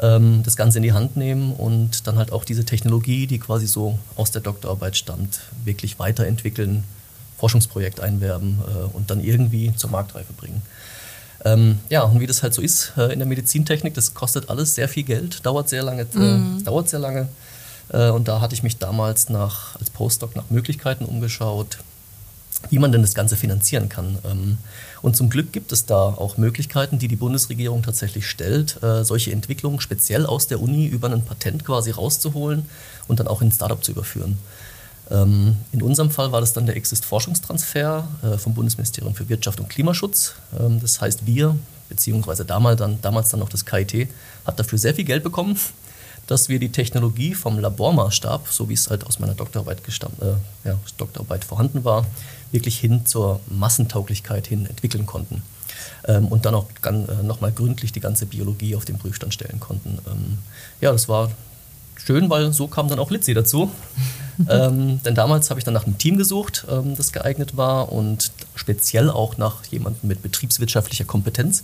ähm, 0.00 0.42
das 0.44 0.56
Ganze 0.56 0.78
in 0.78 0.82
die 0.82 0.92
Hand 0.92 1.16
nehmen 1.16 1.52
und 1.52 2.06
dann 2.06 2.16
halt 2.16 2.32
auch 2.32 2.44
diese 2.44 2.64
Technologie, 2.64 3.26
die 3.26 3.38
quasi 3.38 3.66
so 3.66 3.98
aus 4.16 4.30
der 4.30 4.42
Doktorarbeit 4.42 4.96
stammt, 4.96 5.40
wirklich 5.64 5.98
weiterentwickeln, 5.98 6.84
Forschungsprojekt 7.42 7.98
einwerben 7.98 8.60
äh, 8.68 8.96
und 8.96 9.10
dann 9.10 9.20
irgendwie 9.20 9.74
zur 9.74 9.90
Marktreife 9.90 10.32
bringen. 10.32 10.62
Ähm, 11.44 11.80
ja, 11.88 12.02
und 12.04 12.20
wie 12.20 12.28
das 12.28 12.44
halt 12.44 12.54
so 12.54 12.62
ist 12.62 12.92
äh, 12.96 13.12
in 13.12 13.18
der 13.18 13.26
Medizintechnik, 13.26 13.94
das 13.94 14.14
kostet 14.14 14.48
alles 14.48 14.76
sehr 14.76 14.88
viel 14.88 15.02
Geld, 15.02 15.44
dauert 15.44 15.68
sehr 15.68 15.82
lange, 15.82 16.02
äh, 16.02 16.18
mhm. 16.18 16.62
dauert 16.62 16.88
sehr 16.88 17.00
lange. 17.00 17.26
Äh, 17.88 18.10
und 18.10 18.28
da 18.28 18.40
hatte 18.40 18.54
ich 18.54 18.62
mich 18.62 18.78
damals 18.78 19.28
nach, 19.28 19.74
als 19.80 19.90
Postdoc 19.90 20.36
nach 20.36 20.50
Möglichkeiten 20.50 21.04
umgeschaut, 21.04 21.78
wie 22.70 22.78
man 22.78 22.92
denn 22.92 23.02
das 23.02 23.14
Ganze 23.14 23.34
finanzieren 23.34 23.88
kann. 23.88 24.18
Ähm, 24.24 24.58
und 25.02 25.16
zum 25.16 25.28
Glück 25.28 25.50
gibt 25.50 25.72
es 25.72 25.84
da 25.84 25.96
auch 25.96 26.36
Möglichkeiten, 26.36 27.00
die 27.00 27.08
die 27.08 27.16
Bundesregierung 27.16 27.82
tatsächlich 27.82 28.28
stellt, 28.28 28.80
äh, 28.84 29.04
solche 29.04 29.32
Entwicklungen 29.32 29.80
speziell 29.80 30.26
aus 30.26 30.46
der 30.46 30.60
Uni 30.60 30.86
über 30.86 31.10
ein 31.10 31.24
Patent 31.24 31.64
quasi 31.64 31.90
rauszuholen 31.90 32.66
und 33.08 33.18
dann 33.18 33.26
auch 33.26 33.42
in 33.42 33.48
ein 33.48 33.52
Startup 33.52 33.82
zu 33.82 33.90
überführen. 33.90 34.38
Ähm, 35.12 35.56
in 35.72 35.82
unserem 35.82 36.10
Fall 36.10 36.32
war 36.32 36.40
das 36.40 36.54
dann 36.54 36.64
der 36.64 36.76
Exist-Forschungstransfer 36.76 38.08
äh, 38.22 38.38
vom 38.38 38.54
Bundesministerium 38.54 39.14
für 39.14 39.28
Wirtschaft 39.28 39.60
und 39.60 39.68
Klimaschutz. 39.68 40.34
Ähm, 40.58 40.80
das 40.80 41.00
heißt, 41.00 41.26
wir, 41.26 41.56
beziehungsweise 41.88 42.44
damals 42.44 42.78
dann, 42.78 42.98
damals 43.02 43.28
dann 43.28 43.40
noch 43.40 43.50
das 43.50 43.66
KIT, 43.66 44.08
hat 44.46 44.58
dafür 44.58 44.78
sehr 44.78 44.94
viel 44.94 45.04
Geld 45.04 45.22
bekommen, 45.22 45.58
dass 46.26 46.48
wir 46.48 46.58
die 46.58 46.72
Technologie 46.72 47.34
vom 47.34 47.58
Labormaßstab, 47.58 48.48
so 48.48 48.68
wie 48.68 48.74
es 48.74 48.88
halt 48.88 49.04
aus 49.06 49.18
meiner 49.18 49.34
Doktorarbeit, 49.34 49.84
gestammt, 49.84 50.22
äh, 50.22 50.68
ja, 50.68 50.78
Doktorarbeit 50.96 51.44
vorhanden 51.44 51.84
war, 51.84 52.06
wirklich 52.50 52.78
hin 52.78 53.04
zur 53.04 53.40
Massentauglichkeit 53.48 54.46
hin 54.46 54.64
entwickeln 54.66 55.04
konnten. 55.04 55.42
Ähm, 56.06 56.28
und 56.28 56.46
dann 56.46 56.54
auch 56.54 56.68
äh, 56.84 57.22
nochmal 57.22 57.52
gründlich 57.52 57.92
die 57.92 58.00
ganze 58.00 58.24
Biologie 58.24 58.76
auf 58.76 58.86
den 58.86 58.98
Prüfstand 58.98 59.34
stellen 59.34 59.60
konnten. 59.60 59.98
Ähm, 60.06 60.38
ja, 60.80 60.90
das 60.90 61.08
war 61.08 61.30
schön, 61.96 62.30
weil 62.30 62.52
so 62.52 62.66
kam 62.66 62.88
dann 62.88 62.98
auch 62.98 63.10
Litzi 63.10 63.34
dazu. 63.34 63.70
ähm, 64.48 65.00
denn 65.02 65.14
damals 65.14 65.50
habe 65.50 65.60
ich 65.60 65.64
dann 65.64 65.74
nach 65.74 65.86
einem 65.86 65.98
Team 65.98 66.16
gesucht, 66.16 66.66
ähm, 66.70 66.96
das 66.96 67.12
geeignet 67.12 67.56
war 67.56 67.92
und 67.92 68.32
speziell 68.54 69.10
auch 69.10 69.36
nach 69.36 69.64
jemandem 69.66 70.08
mit 70.08 70.22
betriebswirtschaftlicher 70.22 71.04
Kompetenz. 71.04 71.62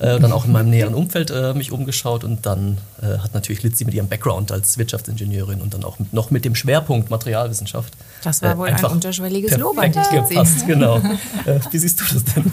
Äh, 0.00 0.18
dann 0.18 0.32
auch 0.32 0.44
in 0.44 0.52
meinem 0.52 0.70
näheren 0.70 0.94
Umfeld 0.94 1.30
äh, 1.30 1.54
mich 1.54 1.70
umgeschaut 1.70 2.24
und 2.24 2.46
dann 2.46 2.78
äh, 3.00 3.18
hat 3.18 3.32
natürlich 3.32 3.62
Litzi 3.62 3.84
mit 3.84 3.94
ihrem 3.94 4.08
Background 4.08 4.50
als 4.50 4.76
Wirtschaftsingenieurin 4.76 5.60
und 5.60 5.72
dann 5.72 5.84
auch 5.84 5.98
mit, 5.98 6.12
noch 6.12 6.30
mit 6.30 6.44
dem 6.44 6.54
Schwerpunkt 6.54 7.10
Materialwissenschaft. 7.10 7.92
Das 8.22 8.42
war 8.42 8.54
äh, 8.54 8.58
wohl 8.58 8.68
ein 8.68 8.84
unterschwelliges 8.84 9.56
Lob 9.56 9.78
an 9.78 9.92
dich 9.92 10.10
gepasst, 10.10 10.66
genau. 10.66 11.00
Äh, 11.46 11.60
wie 11.70 11.78
siehst 11.78 12.00
du 12.00 12.04
das 12.12 12.24
denn? 12.24 12.52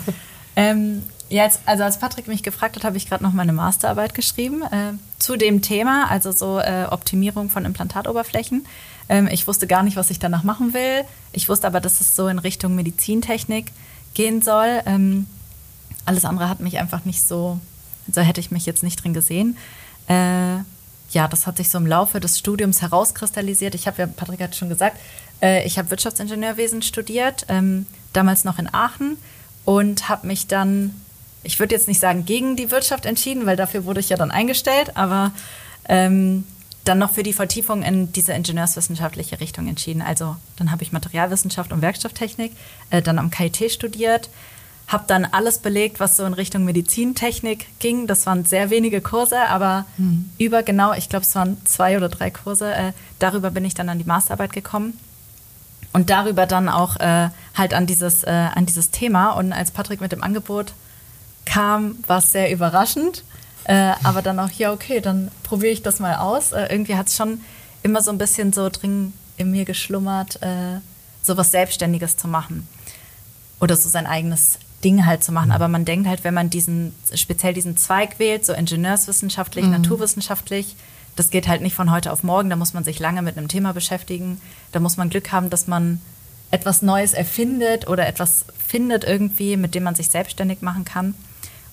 Ähm, 0.55 1.03
Jetzt, 1.31 1.61
also 1.65 1.85
als 1.85 1.97
Patrick 1.97 2.27
mich 2.27 2.43
gefragt 2.43 2.75
hat, 2.75 2.83
habe 2.83 2.97
ich 2.97 3.07
gerade 3.07 3.23
noch 3.23 3.31
meine 3.31 3.53
Masterarbeit 3.53 4.13
geschrieben 4.13 4.63
äh, 4.63 4.91
zu 5.17 5.37
dem 5.37 5.61
Thema, 5.61 6.11
also 6.11 6.33
so 6.33 6.59
äh, 6.59 6.87
Optimierung 6.91 7.49
von 7.49 7.63
Implantatoberflächen. 7.63 8.65
Ähm, 9.07 9.29
ich 9.31 9.47
wusste 9.47 9.65
gar 9.65 9.81
nicht, 9.81 9.95
was 9.95 10.09
ich 10.09 10.19
danach 10.19 10.43
machen 10.43 10.73
will. 10.73 11.05
Ich 11.31 11.47
wusste 11.47 11.67
aber, 11.67 11.79
dass 11.79 12.01
es 12.01 12.17
so 12.17 12.27
in 12.27 12.37
Richtung 12.37 12.75
Medizintechnik 12.75 13.71
gehen 14.13 14.41
soll. 14.41 14.81
Ähm, 14.85 15.25
alles 16.03 16.25
andere 16.25 16.49
hat 16.49 16.59
mich 16.59 16.79
einfach 16.79 17.05
nicht 17.05 17.25
so, 17.25 17.61
so 18.11 18.19
hätte 18.19 18.41
ich 18.41 18.51
mich 18.51 18.65
jetzt 18.65 18.83
nicht 18.83 19.01
drin 19.01 19.13
gesehen. 19.13 19.55
Äh, 20.09 20.57
ja, 21.11 21.29
das 21.29 21.47
hat 21.47 21.55
sich 21.55 21.69
so 21.69 21.77
im 21.77 21.87
Laufe 21.87 22.19
des 22.19 22.39
Studiums 22.39 22.81
herauskristallisiert. 22.81 23.73
Ich 23.73 23.87
habe 23.87 24.01
ja, 24.01 24.07
Patrick 24.07 24.41
hat 24.41 24.57
schon 24.57 24.67
gesagt, 24.67 24.99
äh, 25.41 25.65
ich 25.65 25.77
habe 25.77 25.91
Wirtschaftsingenieurwesen 25.91 26.81
studiert, 26.81 27.45
ähm, 27.47 27.85
damals 28.11 28.43
noch 28.43 28.59
in 28.59 28.67
Aachen 28.73 29.15
und 29.63 30.09
habe 30.09 30.27
mich 30.27 30.47
dann 30.47 30.93
ich 31.43 31.59
würde 31.59 31.75
jetzt 31.75 31.87
nicht 31.87 31.99
sagen 31.99 32.25
gegen 32.25 32.55
die 32.55 32.71
Wirtschaft 32.71 33.05
entschieden, 33.05 33.45
weil 33.45 33.57
dafür 33.57 33.85
wurde 33.85 33.99
ich 33.99 34.09
ja 34.09 34.17
dann 34.17 34.31
eingestellt, 34.31 34.95
aber 34.95 35.31
ähm, 35.89 36.45
dann 36.83 36.97
noch 36.97 37.11
für 37.11 37.23
die 37.23 37.33
Vertiefung 37.33 37.83
in 37.83 38.11
diese 38.11 38.33
ingenieurswissenschaftliche 38.33 39.39
Richtung 39.39 39.67
entschieden. 39.67 40.01
Also 40.01 40.35
dann 40.57 40.71
habe 40.71 40.83
ich 40.83 40.91
Materialwissenschaft 40.91 41.71
und 41.71 41.81
Werkstofftechnik, 41.81 42.53
äh, 42.89 43.01
dann 43.01 43.19
am 43.19 43.29
KIT 43.29 43.71
studiert, 43.71 44.29
habe 44.87 45.03
dann 45.07 45.25
alles 45.25 45.59
belegt, 45.59 45.99
was 45.99 46.17
so 46.17 46.25
in 46.25 46.33
Richtung 46.33 46.65
Medizintechnik 46.65 47.67
ging. 47.79 48.07
Das 48.07 48.25
waren 48.25 48.45
sehr 48.45 48.69
wenige 48.69 48.99
Kurse, 48.99 49.47
aber 49.47 49.85
mhm. 49.97 50.29
über 50.37 50.63
genau, 50.63 50.93
ich 50.93 51.07
glaube, 51.07 51.23
es 51.23 51.33
waren 51.35 51.57
zwei 51.65 51.97
oder 51.97 52.09
drei 52.09 52.29
Kurse. 52.29 52.73
Äh, 52.73 52.93
darüber 53.19 53.51
bin 53.51 53.63
ich 53.63 53.73
dann 53.73 53.89
an 53.89 53.99
die 53.99 54.05
Masterarbeit 54.05 54.53
gekommen 54.53 54.97
und 55.93 56.09
darüber 56.09 56.45
dann 56.45 56.67
auch 56.67 56.97
äh, 56.97 57.29
halt 57.55 57.73
an 57.73 57.85
dieses, 57.85 58.23
äh, 58.23 58.29
an 58.29 58.65
dieses 58.65 58.91
Thema. 58.91 59.31
Und 59.31 59.53
als 59.53 59.71
Patrick 59.71 60.01
mit 60.01 60.11
dem 60.11 60.23
Angebot 60.23 60.73
kam, 61.45 61.97
war 62.07 62.19
es 62.19 62.31
sehr 62.31 62.51
überraschend. 62.51 63.23
Äh, 63.65 63.93
aber 64.03 64.21
dann 64.21 64.39
auch, 64.39 64.51
ja, 64.51 64.73
okay, 64.73 65.01
dann 65.01 65.29
probiere 65.43 65.71
ich 65.71 65.83
das 65.83 65.99
mal 65.99 66.15
aus. 66.15 66.51
Äh, 66.51 66.67
irgendwie 66.71 66.95
hat 66.95 67.07
es 67.07 67.15
schon 67.15 67.41
immer 67.83 68.01
so 68.01 68.11
ein 68.11 68.17
bisschen 68.17 68.53
so 68.53 68.69
drin 68.69 69.13
in 69.37 69.51
mir 69.51 69.65
geschlummert, 69.65 70.41
äh, 70.41 70.79
so 71.21 71.37
was 71.37 71.51
Selbstständiges 71.51 72.17
zu 72.17 72.27
machen. 72.27 72.67
Oder 73.59 73.75
so 73.75 73.89
sein 73.89 74.07
eigenes 74.07 74.57
Ding 74.83 75.05
halt 75.05 75.23
zu 75.23 75.31
machen. 75.31 75.47
Mhm. 75.47 75.55
Aber 75.55 75.67
man 75.67 75.85
denkt 75.85 76.07
halt, 76.07 76.23
wenn 76.23 76.33
man 76.33 76.49
diesen, 76.49 76.93
speziell 77.13 77.53
diesen 77.53 77.77
Zweig 77.77 78.17
wählt, 78.19 78.45
so 78.45 78.53
ingenieurswissenschaftlich, 78.53 79.65
mhm. 79.65 79.71
naturwissenschaftlich, 79.71 80.75
das 81.15 81.29
geht 81.29 81.47
halt 81.47 81.61
nicht 81.61 81.75
von 81.75 81.91
heute 81.91 82.11
auf 82.11 82.23
morgen. 82.23 82.49
Da 82.49 82.55
muss 82.55 82.73
man 82.73 82.83
sich 82.83 82.99
lange 82.99 83.21
mit 83.21 83.37
einem 83.37 83.47
Thema 83.47 83.73
beschäftigen. 83.73 84.41
Da 84.71 84.79
muss 84.79 84.97
man 84.97 85.09
Glück 85.09 85.31
haben, 85.31 85.49
dass 85.49 85.67
man 85.67 86.01
etwas 86.49 86.81
Neues 86.81 87.13
erfindet 87.13 87.87
oder 87.87 88.07
etwas 88.07 88.45
findet 88.67 89.03
irgendwie, 89.03 89.55
mit 89.55 89.75
dem 89.75 89.83
man 89.83 89.95
sich 89.95 90.09
selbstständig 90.09 90.61
machen 90.61 90.85
kann. 90.85 91.15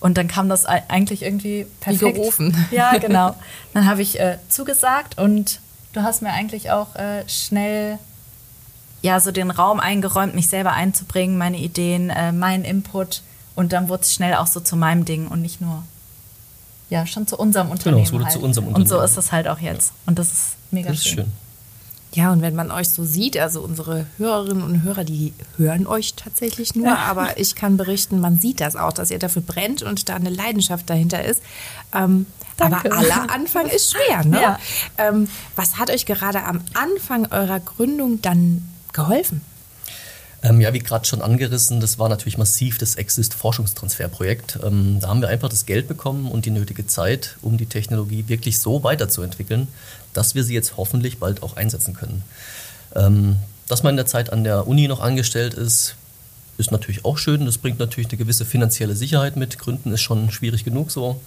Und 0.00 0.16
dann 0.16 0.28
kam 0.28 0.48
das 0.48 0.64
eigentlich 0.64 1.22
irgendwie 1.22 1.66
perfekt. 1.80 2.02
Wie 2.02 2.12
gerufen. 2.12 2.66
Ja, 2.70 2.96
genau. 2.98 3.34
Dann 3.74 3.86
habe 3.86 4.02
ich 4.02 4.20
äh, 4.20 4.38
zugesagt 4.48 5.18
und 5.18 5.60
du 5.92 6.02
hast 6.02 6.22
mir 6.22 6.30
eigentlich 6.30 6.70
auch 6.70 6.94
äh, 6.94 7.28
schnell 7.28 7.98
ja 9.02 9.20
so 9.20 9.32
den 9.32 9.50
Raum 9.50 9.80
eingeräumt, 9.80 10.34
mich 10.34 10.48
selber 10.48 10.72
einzubringen, 10.72 11.36
meine 11.36 11.58
Ideen, 11.58 12.10
äh, 12.10 12.32
meinen 12.32 12.64
Input. 12.64 13.22
Und 13.56 13.72
dann 13.72 13.88
wurde 13.88 14.02
es 14.02 14.14
schnell 14.14 14.34
auch 14.34 14.46
so 14.46 14.60
zu 14.60 14.76
meinem 14.76 15.04
Ding 15.04 15.26
und 15.26 15.42
nicht 15.42 15.60
nur 15.60 15.82
ja 16.90 17.06
schon 17.06 17.26
zu 17.26 17.36
unserem 17.36 17.70
Unternehmen. 17.70 17.96
Genau, 17.96 18.06
es 18.06 18.12
wurde 18.12 18.24
halt. 18.24 18.32
zu 18.32 18.40
unserem 18.40 18.68
Unternehmen. 18.68 18.90
Und 18.90 18.96
so 18.96 19.02
ist 19.02 19.16
es 19.16 19.32
halt 19.32 19.48
auch 19.48 19.58
jetzt. 19.58 19.92
Und 20.06 20.18
das 20.18 20.32
ist 20.32 20.44
mega 20.70 20.90
das 20.90 20.98
ist 20.98 21.08
schön. 21.08 21.14
schön. 21.24 21.32
Ja, 22.12 22.32
und 22.32 22.40
wenn 22.40 22.54
man 22.54 22.70
euch 22.70 22.88
so 22.88 23.04
sieht, 23.04 23.36
also 23.36 23.60
unsere 23.60 24.06
Hörerinnen 24.16 24.62
und 24.62 24.82
Hörer, 24.82 25.04
die 25.04 25.34
hören 25.56 25.86
euch 25.86 26.14
tatsächlich 26.14 26.74
nur, 26.74 26.96
aber 26.96 27.38
ich 27.38 27.54
kann 27.54 27.76
berichten, 27.76 28.20
man 28.20 28.38
sieht 28.38 28.60
das 28.60 28.76
auch, 28.76 28.92
dass 28.92 29.10
ihr 29.10 29.18
dafür 29.18 29.42
brennt 29.42 29.82
und 29.82 30.08
da 30.08 30.14
eine 30.14 30.30
Leidenschaft 30.30 30.88
dahinter 30.88 31.24
ist. 31.24 31.42
Ähm, 31.94 32.26
aber 32.58 32.82
aller 32.90 33.30
Anfang 33.30 33.66
ist 33.66 33.92
schwer, 33.92 34.24
ne? 34.24 34.40
Ja. 34.40 34.58
Ähm, 34.96 35.28
was 35.54 35.78
hat 35.78 35.90
euch 35.90 36.06
gerade 36.06 36.42
am 36.42 36.60
Anfang 36.74 37.30
eurer 37.30 37.60
Gründung 37.60 38.20
dann 38.22 38.66
geholfen? 38.92 39.42
Ähm, 40.42 40.60
ja, 40.60 40.72
wie 40.72 40.78
gerade 40.78 41.04
schon 41.04 41.20
angerissen, 41.20 41.80
das 41.80 41.98
war 41.98 42.08
natürlich 42.08 42.38
massiv 42.38 42.78
das 42.78 42.94
Exist-Forschungstransferprojekt. 42.94 44.60
Ähm, 44.64 44.98
da 45.00 45.08
haben 45.08 45.20
wir 45.20 45.28
einfach 45.28 45.48
das 45.48 45.66
Geld 45.66 45.88
bekommen 45.88 46.30
und 46.30 46.46
die 46.46 46.50
nötige 46.50 46.86
Zeit, 46.86 47.36
um 47.42 47.56
die 47.56 47.66
Technologie 47.66 48.24
wirklich 48.28 48.60
so 48.60 48.84
weiterzuentwickeln, 48.84 49.66
dass 50.12 50.36
wir 50.36 50.44
sie 50.44 50.54
jetzt 50.54 50.76
hoffentlich 50.76 51.18
bald 51.18 51.42
auch 51.42 51.56
einsetzen 51.56 51.94
können. 51.94 52.22
Ähm, 52.94 53.36
dass 53.66 53.82
man 53.82 53.90
in 53.90 53.96
der 53.96 54.06
Zeit 54.06 54.32
an 54.32 54.44
der 54.44 54.68
Uni 54.68 54.86
noch 54.86 55.00
angestellt 55.00 55.54
ist, 55.54 55.96
ist 56.56 56.72
natürlich 56.72 57.04
auch 57.04 57.18
schön. 57.18 57.44
Das 57.44 57.58
bringt 57.58 57.78
natürlich 57.78 58.08
eine 58.10 58.18
gewisse 58.18 58.44
finanzielle 58.44 58.94
Sicherheit 58.94 59.36
mit. 59.36 59.58
Gründen 59.58 59.92
ist 59.92 60.02
schon 60.02 60.30
schwierig 60.30 60.64
genug 60.64 60.90
so. 60.90 61.20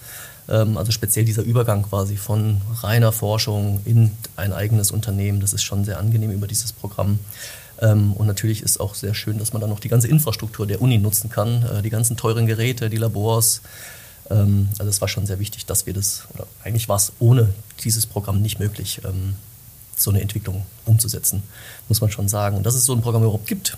Ähm, 0.48 0.76
also 0.76 0.90
speziell 0.90 1.24
dieser 1.24 1.42
Übergang 1.42 1.82
quasi 1.82 2.16
von 2.16 2.60
reiner 2.82 3.12
Forschung 3.12 3.80
in 3.84 4.10
ein 4.36 4.52
eigenes 4.52 4.90
Unternehmen, 4.90 5.40
das 5.40 5.52
ist 5.52 5.62
schon 5.62 5.84
sehr 5.84 5.98
angenehm 5.98 6.30
über 6.30 6.46
dieses 6.46 6.72
Programm. 6.72 7.18
Ähm, 7.82 8.12
und 8.12 8.26
natürlich 8.26 8.62
ist 8.62 8.80
auch 8.80 8.94
sehr 8.94 9.12
schön, 9.12 9.38
dass 9.38 9.52
man 9.52 9.60
dann 9.60 9.68
noch 9.68 9.80
die 9.80 9.88
ganze 9.88 10.08
Infrastruktur 10.08 10.66
der 10.66 10.80
Uni 10.80 10.98
nutzen 10.98 11.28
kann, 11.28 11.62
äh, 11.64 11.82
die 11.82 11.90
ganzen 11.90 12.16
teuren 12.16 12.46
Geräte, 12.46 12.88
die 12.88 12.96
Labors. 12.96 13.60
Ähm, 14.30 14.68
also 14.78 14.88
es 14.88 15.00
war 15.00 15.08
schon 15.08 15.26
sehr 15.26 15.40
wichtig, 15.40 15.66
dass 15.66 15.84
wir 15.84 15.92
das, 15.92 16.24
oder 16.32 16.46
eigentlich 16.62 16.88
war 16.88 16.96
es 16.96 17.12
ohne 17.18 17.52
dieses 17.82 18.06
Programm 18.06 18.40
nicht 18.40 18.60
möglich, 18.60 19.00
ähm, 19.04 19.34
so 19.96 20.10
eine 20.10 20.22
Entwicklung 20.22 20.64
umzusetzen, 20.86 21.42
muss 21.88 22.00
man 22.00 22.10
schon 22.10 22.28
sagen. 22.28 22.56
Und 22.56 22.64
dass 22.64 22.74
es 22.74 22.84
so 22.84 22.94
ein 22.94 23.02
Programm 23.02 23.22
überhaupt 23.22 23.46
gibt, 23.46 23.76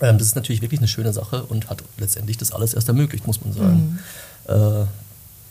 das 0.00 0.22
ist 0.22 0.36
natürlich 0.36 0.60
wirklich 0.60 0.80
eine 0.80 0.88
schöne 0.88 1.12
Sache 1.12 1.44
und 1.44 1.70
hat 1.70 1.82
letztendlich 1.98 2.36
das 2.36 2.52
alles 2.52 2.74
erst 2.74 2.88
ermöglicht, 2.88 3.26
muss 3.26 3.40
man 3.42 3.52
sagen. 3.52 4.00
Mhm. 4.48 4.82
Äh, 4.82 4.86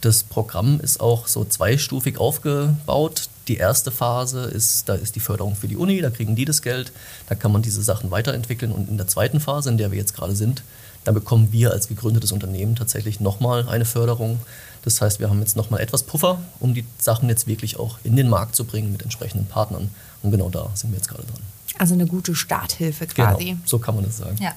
das 0.01 0.23
Programm 0.23 0.81
ist 0.81 0.99
auch 0.99 1.27
so 1.27 1.45
zweistufig 1.45 2.17
aufgebaut. 2.17 3.29
Die 3.47 3.57
erste 3.57 3.91
Phase 3.91 4.45
ist, 4.45 4.87
da 4.87 4.95
ist 4.95 5.15
die 5.15 5.19
Förderung 5.19 5.55
für 5.55 5.67
die 5.67 5.75
Uni, 5.75 6.01
da 6.01 6.09
kriegen 6.09 6.35
die 6.35 6.45
das 6.45 6.61
Geld, 6.61 6.91
da 7.27 7.35
kann 7.35 7.51
man 7.51 7.61
diese 7.61 7.83
Sachen 7.83 8.09
weiterentwickeln. 8.09 8.71
Und 8.71 8.89
in 8.89 8.97
der 8.97 9.07
zweiten 9.07 9.39
Phase, 9.39 9.69
in 9.69 9.77
der 9.77 9.91
wir 9.91 9.97
jetzt 9.97 10.15
gerade 10.15 10.35
sind, 10.35 10.63
da 11.03 11.11
bekommen 11.11 11.49
wir 11.51 11.71
als 11.71 11.89
gegründetes 11.89 12.31
Unternehmen 12.31 12.75
tatsächlich 12.75 13.19
nochmal 13.19 13.67
eine 13.67 13.85
Förderung. 13.85 14.39
Das 14.83 15.01
heißt, 15.01 15.19
wir 15.19 15.29
haben 15.29 15.39
jetzt 15.39 15.57
nochmal 15.57 15.81
etwas 15.81 16.03
Puffer, 16.03 16.39
um 16.59 16.73
die 16.73 16.85
Sachen 16.97 17.27
jetzt 17.27 17.47
wirklich 17.47 17.77
auch 17.77 17.99
in 18.03 18.15
den 18.15 18.29
Markt 18.29 18.55
zu 18.55 18.63
bringen 18.63 18.91
mit 18.91 19.01
entsprechenden 19.01 19.45
Partnern. 19.45 19.89
Und 20.21 20.31
genau 20.31 20.49
da 20.49 20.69
sind 20.73 20.91
wir 20.91 20.97
jetzt 20.97 21.09
gerade 21.09 21.23
dran. 21.23 21.41
Also 21.77 21.93
eine 21.93 22.05
gute 22.05 22.35
Starthilfe 22.35 23.07
quasi. 23.07 23.45
Genau, 23.45 23.57
so 23.65 23.79
kann 23.79 23.95
man 23.95 24.05
das 24.05 24.17
sagen. 24.17 24.37
Ja. 24.39 24.53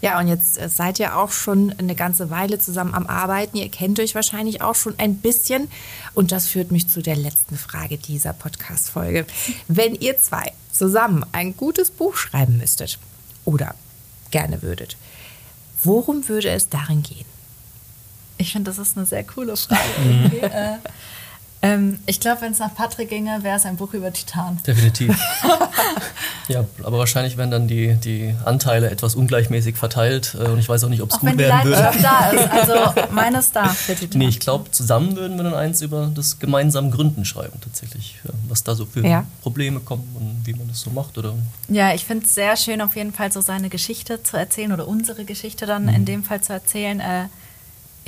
Ja, 0.00 0.20
und 0.20 0.28
jetzt 0.28 0.58
äh, 0.58 0.68
seid 0.68 1.00
ihr 1.00 1.16
auch 1.16 1.32
schon 1.32 1.74
eine 1.78 1.94
ganze 1.94 2.30
Weile 2.30 2.58
zusammen 2.58 2.94
am 2.94 3.06
Arbeiten. 3.06 3.56
Ihr 3.56 3.68
kennt 3.68 3.98
euch 3.98 4.14
wahrscheinlich 4.14 4.62
auch 4.62 4.74
schon 4.74 4.94
ein 4.98 5.16
bisschen. 5.16 5.68
Und 6.14 6.30
das 6.30 6.46
führt 6.46 6.70
mich 6.70 6.88
zu 6.88 7.02
der 7.02 7.16
letzten 7.16 7.56
Frage 7.56 7.98
dieser 7.98 8.32
Podcast-Folge. 8.32 9.26
Wenn 9.66 9.94
ihr 9.94 10.18
zwei 10.20 10.52
zusammen 10.72 11.24
ein 11.32 11.56
gutes 11.56 11.90
Buch 11.90 12.14
schreiben 12.16 12.58
müsstet 12.58 12.98
oder 13.44 13.74
gerne 14.30 14.62
würdet, 14.62 14.96
worum 15.82 16.28
würde 16.28 16.50
es 16.50 16.68
darin 16.68 17.02
gehen? 17.02 17.26
Ich 18.36 18.52
finde, 18.52 18.70
das 18.70 18.78
ist 18.78 18.96
eine 18.96 19.06
sehr 19.06 19.24
coole 19.24 19.56
Frage. 19.56 19.80
irgendwie. 19.98 20.38
äh, 20.38 20.76
ähm, 21.62 21.98
ich 22.06 22.20
glaube, 22.20 22.42
wenn 22.42 22.52
es 22.52 22.58
nach 22.58 22.74
Patrick 22.74 23.08
ginge, 23.10 23.42
wäre 23.42 23.56
es 23.56 23.66
ein 23.66 23.76
Buch 23.76 23.92
über 23.94 24.12
Titan. 24.12 24.58
Definitiv. 24.66 25.18
ja, 26.48 26.64
aber 26.82 26.98
wahrscheinlich 26.98 27.36
werden 27.36 27.50
dann 27.50 27.68
die, 27.68 27.94
die 27.94 28.34
Anteile 28.44 28.90
etwas 28.90 29.14
ungleichmäßig 29.14 29.76
verteilt 29.76 30.34
äh, 30.38 30.44
und 30.48 30.58
ich 30.58 30.68
weiß 30.68 30.84
auch 30.84 30.88
nicht, 30.88 31.02
ob 31.02 31.10
es 31.10 31.16
Auch 31.16 31.20
gut 31.20 31.30
wenn 31.30 31.38
die 31.38 31.44
werden 31.44 31.64
würde. 31.64 31.80
Leidenschaft 31.80 32.04
da 32.04 32.30
ist. 32.30 32.48
Also 32.58 32.94
meine 33.10 33.38
ist 33.38 33.54
da 33.54 33.68
für 33.68 33.94
Titan. 33.94 34.18
Nee, 34.18 34.28
ich 34.28 34.40
glaube, 34.40 34.70
zusammen 34.70 35.16
würden 35.16 35.36
wir 35.36 35.44
dann 35.44 35.54
eins 35.54 35.82
über 35.82 36.10
das 36.14 36.38
gemeinsame 36.38 36.90
Gründen 36.90 37.24
schreiben, 37.24 37.60
tatsächlich. 37.60 38.16
Ja, 38.24 38.30
was 38.48 38.64
da 38.64 38.74
so 38.74 38.86
für 38.86 39.06
Ja. 39.06 39.24
Probleme 39.42 39.80
kommen 39.80 40.08
und 40.18 40.46
wie 40.46 40.52
man 40.54 40.68
das 40.68 40.80
so 40.80 40.90
macht. 40.90 41.18
Oder 41.18 41.34
Ja, 41.68 41.92
ich 41.94 42.04
finde 42.04 42.24
es 42.24 42.34
sehr 42.34 42.56
schön, 42.56 42.80
auf 42.80 42.96
jeden 42.96 43.12
Fall 43.12 43.30
so 43.32 43.40
seine 43.40 43.68
Geschichte 43.68 44.22
zu 44.22 44.36
erzählen 44.36 44.72
oder 44.72 44.88
unsere 44.88 45.24
Geschichte 45.24 45.66
dann 45.66 45.84
Mhm. 45.84 45.88
in 45.90 46.04
dem 46.04 46.24
Fall 46.24 46.40
zu 46.40 46.52
erzählen. 46.52 47.00
Äh, 47.00 47.24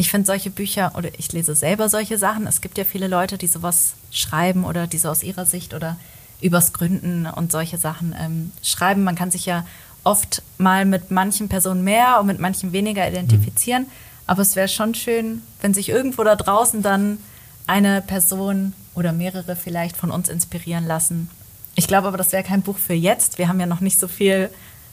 ich 0.01 0.11
finde 0.11 0.27
solche 0.27 0.49
Bücher 0.49 0.93
oder 0.97 1.11
ich 1.19 1.31
lese 1.33 1.55
selber 1.55 1.91
solche 1.91 2.17
Sachen. 2.17 2.47
Es 2.47 2.63
gibt 2.63 2.79
ja 2.79 2.85
viele 2.85 3.07
Leute, 3.07 3.37
die 3.37 3.47
sowas 3.47 3.93
schreiben 4.11 4.65
oder 4.65 4.87
die 4.87 4.97
so 4.97 5.11
aus 5.11 5.23
ihrer 5.23 5.45
Sicht 5.45 5.75
oder 5.75 5.99
übers 6.41 6.73
Gründen 6.73 7.27
und 7.27 7.53
solche 7.53 7.77
Sachen 7.77 8.15
ähm, 8.19 8.51
schreiben. 8.63 9.05
Man 9.05 9.15
kann 9.15 9.31
sich 9.31 9.45
ja 9.45 9.67
oft 10.03 10.43
mal 10.57 10.87
mit 10.87 11.11
manchen 11.11 11.51
Personen 11.51 11.85
mehr 11.85 12.19
und 12.19 12.27
mit 12.29 12.39
manchen 12.39 12.73
weniger 12.73 13.07
identifizieren. 13.07 13.89
Aber 14.27 14.41
es 14.41 14.57
wäre 14.57 14.69
schon 14.69 14.95
schön, 14.95 15.43
wenn 15.61 15.75
sich 15.75 15.91
irgendwo 15.91 16.25
da 16.25 16.35
draußen 16.35 16.81
dann 16.81 17.19
eine 17.67 18.01
Person 18.01 18.73
oder 18.95 19.13
mehrere 19.13 19.55
vielleicht 19.55 19.99
von 19.99 20.11
uns 20.11 20.31
inspirieren 20.31 20.87
lassen. 20.87 21.29
Ich 21.75 21.87
glaube 21.87 22.09
aber, 22.09 22.17
das 22.17 22.33
wäre 22.33 22.43
kein 22.43 22.63
Buch 22.63 22.79
für 22.79 22.95
jetzt. 22.95 23.37
Wir 23.37 23.49
haben 23.49 23.61
ja 23.61 23.67
noch 23.67 23.83
nicht 23.83 24.01
so 24.01 24.09
viel, 24.09 24.49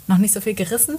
noch 0.08 0.18
nicht 0.18 0.34
so 0.34 0.42
viel 0.42 0.54
gerissen. 0.54 0.98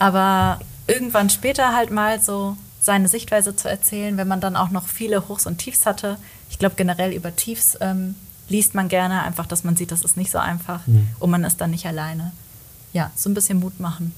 Aber 0.00 0.58
irgendwann 0.88 1.30
später 1.30 1.76
halt 1.76 1.92
mal 1.92 2.20
so 2.20 2.56
seine 2.80 3.08
Sichtweise 3.08 3.56
zu 3.56 3.68
erzählen, 3.68 4.16
wenn 4.16 4.28
man 4.28 4.40
dann 4.40 4.56
auch 4.56 4.70
noch 4.70 4.88
viele 4.88 5.28
Hochs 5.28 5.46
und 5.46 5.58
Tiefs 5.58 5.86
hatte. 5.86 6.16
Ich 6.50 6.58
glaube 6.58 6.76
generell 6.76 7.12
über 7.12 7.34
Tiefs 7.34 7.76
ähm, 7.80 8.14
liest 8.48 8.74
man 8.74 8.88
gerne, 8.88 9.22
einfach, 9.22 9.46
dass 9.46 9.64
man 9.64 9.76
sieht, 9.76 9.90
das 9.90 10.02
ist 10.02 10.16
nicht 10.16 10.30
so 10.30 10.38
einfach 10.38 10.80
und 11.18 11.30
man 11.30 11.44
ist 11.44 11.60
dann 11.60 11.70
nicht 11.70 11.86
alleine. 11.86 12.32
Ja, 12.92 13.10
so 13.14 13.28
ein 13.28 13.34
bisschen 13.34 13.60
Mut 13.60 13.80
machen. 13.80 14.14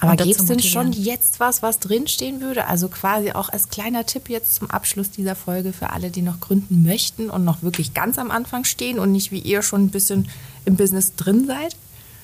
Aber 0.00 0.16
gibt 0.16 0.38
es 0.38 0.44
denn 0.44 0.60
schon 0.60 0.92
jetzt 0.92 1.40
was, 1.40 1.62
was 1.62 1.78
drinstehen 1.78 2.40
würde? 2.40 2.66
Also 2.66 2.88
quasi 2.88 3.32
auch 3.32 3.48
als 3.48 3.68
kleiner 3.68 4.04
Tipp 4.04 4.28
jetzt 4.28 4.54
zum 4.54 4.70
Abschluss 4.70 5.10
dieser 5.10 5.34
Folge 5.34 5.72
für 5.72 5.90
alle, 5.90 6.10
die 6.10 6.22
noch 6.22 6.40
gründen 6.40 6.82
möchten 6.82 7.30
und 7.30 7.44
noch 7.44 7.62
wirklich 7.62 7.94
ganz 7.94 8.18
am 8.18 8.30
Anfang 8.30 8.64
stehen 8.64 8.98
und 8.98 9.12
nicht 9.12 9.30
wie 9.30 9.38
ihr 9.38 9.62
schon 9.62 9.84
ein 9.84 9.90
bisschen 9.90 10.28
im 10.64 10.76
Business 10.76 11.14
drin 11.14 11.46
seid? 11.46 11.76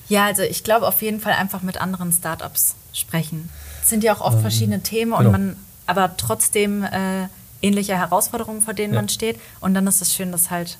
Ja, 0.09 0.25
also 0.25 0.43
ich 0.43 0.63
glaube 0.63 0.87
auf 0.87 1.01
jeden 1.01 1.21
Fall 1.21 1.33
einfach 1.33 1.61
mit 1.61 1.79
anderen 1.79 2.11
Startups 2.11 2.75
sprechen. 2.93 3.49
Sind 3.83 4.03
ja 4.03 4.13
auch 4.15 4.21
oft 4.21 4.35
Ähm, 4.37 4.41
verschiedene 4.41 4.81
Themen 4.81 5.11
genau. 5.11 5.25
und 5.25 5.31
man 5.31 5.55
aber 5.87 6.15
trotzdem 6.17 6.83
äh, 6.83 7.27
ähnliche 7.61 7.95
Herausforderungen, 7.97 8.61
vor 8.61 8.73
denen 8.73 8.93
Ja. 8.93 8.99
man 9.01 9.09
steht. 9.09 9.39
Und 9.59 9.73
dann 9.73 9.87
ist 9.87 10.01
es 10.01 10.13
schön, 10.13 10.31
das 10.31 10.49
halt 10.49 10.77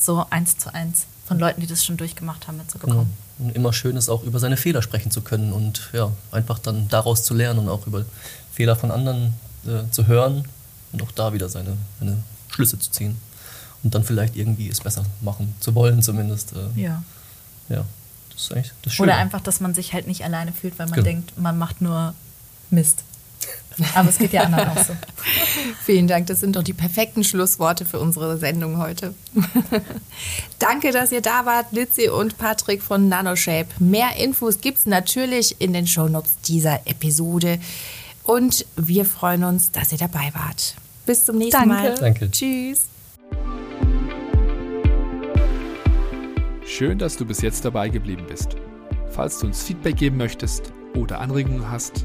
so 0.00 0.24
eins 0.30 0.58
zu 0.58 0.72
eins 0.72 1.06
von 1.26 1.38
Leuten, 1.38 1.60
die 1.60 1.66
das 1.66 1.84
schon 1.84 1.96
durchgemacht 1.96 2.48
haben, 2.48 2.56
mitzubekommen. 2.58 3.12
Genau. 3.38 3.48
Und 3.48 3.54
immer 3.54 3.72
schön 3.72 3.96
ist 3.96 4.08
auch 4.08 4.22
über 4.24 4.38
seine 4.40 4.56
Fehler 4.56 4.82
sprechen 4.82 5.10
zu 5.10 5.20
können 5.20 5.52
und 5.52 5.90
ja, 5.92 6.10
einfach 6.32 6.58
dann 6.58 6.88
daraus 6.88 7.22
zu 7.22 7.34
lernen 7.34 7.60
und 7.60 7.68
auch 7.68 7.86
über 7.86 8.04
Fehler 8.52 8.74
von 8.76 8.90
anderen 8.90 9.34
äh, 9.66 9.88
zu 9.92 10.06
hören 10.06 10.44
und 10.92 11.02
auch 11.02 11.12
da 11.12 11.32
wieder 11.32 11.48
seine, 11.48 11.76
seine 12.00 12.18
Schlüsse 12.48 12.78
zu 12.78 12.90
ziehen. 12.90 13.16
Und 13.84 13.94
dann 13.94 14.02
vielleicht 14.02 14.34
irgendwie 14.34 14.68
es 14.68 14.80
besser 14.80 15.04
machen 15.20 15.54
zu 15.60 15.74
wollen, 15.76 16.02
zumindest. 16.02 16.52
Äh, 16.52 16.80
Ja. 16.80 17.02
ja, 17.68 17.84
das 18.32 18.42
ist 18.42 18.52
eigentlich 18.52 18.72
das 18.82 18.94
Schöne. 18.94 19.12
Oder 19.12 19.18
einfach, 19.18 19.40
dass 19.40 19.60
man 19.60 19.72
sich 19.74 19.92
halt 19.92 20.08
nicht 20.08 20.24
alleine 20.24 20.52
fühlt, 20.52 20.76
weil 20.80 20.86
man 20.86 20.94
Genau. 20.96 21.04
denkt, 21.04 21.38
man 21.38 21.56
macht 21.58 21.80
nur 21.80 22.14
Mist. 22.70 23.04
Aber 23.94 24.08
es 24.08 24.18
geht 24.18 24.32
ja 24.32 24.42
anderen 24.42 24.68
auch 24.70 24.84
so. 24.84 24.92
Vielen 25.84 26.08
Dank, 26.08 26.26
das 26.26 26.40
sind 26.40 26.56
doch 26.56 26.62
die 26.62 26.72
perfekten 26.72 27.22
Schlussworte 27.22 27.84
für 27.84 28.00
unsere 28.00 28.38
Sendung 28.38 28.78
heute. 28.78 29.14
Danke, 30.58 30.90
dass 30.90 31.12
ihr 31.12 31.20
da 31.20 31.46
wart, 31.46 31.72
Lizzie 31.72 32.08
und 32.08 32.38
Patrick 32.38 32.82
von 32.82 33.08
NanoShape. 33.08 33.68
Mehr 33.78 34.16
Infos 34.16 34.60
gibt 34.60 34.78
es 34.78 34.86
natürlich 34.86 35.60
in 35.60 35.72
den 35.72 35.86
Shownotes 35.86 36.32
dieser 36.46 36.86
Episode. 36.86 37.58
Und 38.24 38.66
wir 38.76 39.04
freuen 39.04 39.44
uns, 39.44 39.70
dass 39.70 39.92
ihr 39.92 39.98
dabei 39.98 40.32
wart. 40.34 40.74
Bis 41.06 41.24
zum 41.24 41.38
nächsten 41.38 41.68
Danke. 41.68 41.74
Mal. 41.74 41.94
Danke. 41.94 42.30
Tschüss. 42.30 42.86
Schön, 46.66 46.98
dass 46.98 47.16
du 47.16 47.24
bis 47.24 47.40
jetzt 47.40 47.64
dabei 47.64 47.88
geblieben 47.88 48.24
bist. 48.28 48.56
Falls 49.10 49.38
du 49.38 49.46
uns 49.46 49.62
Feedback 49.62 49.96
geben 49.96 50.18
möchtest 50.18 50.72
oder 50.94 51.20
Anregungen 51.20 51.70
hast, 51.70 52.04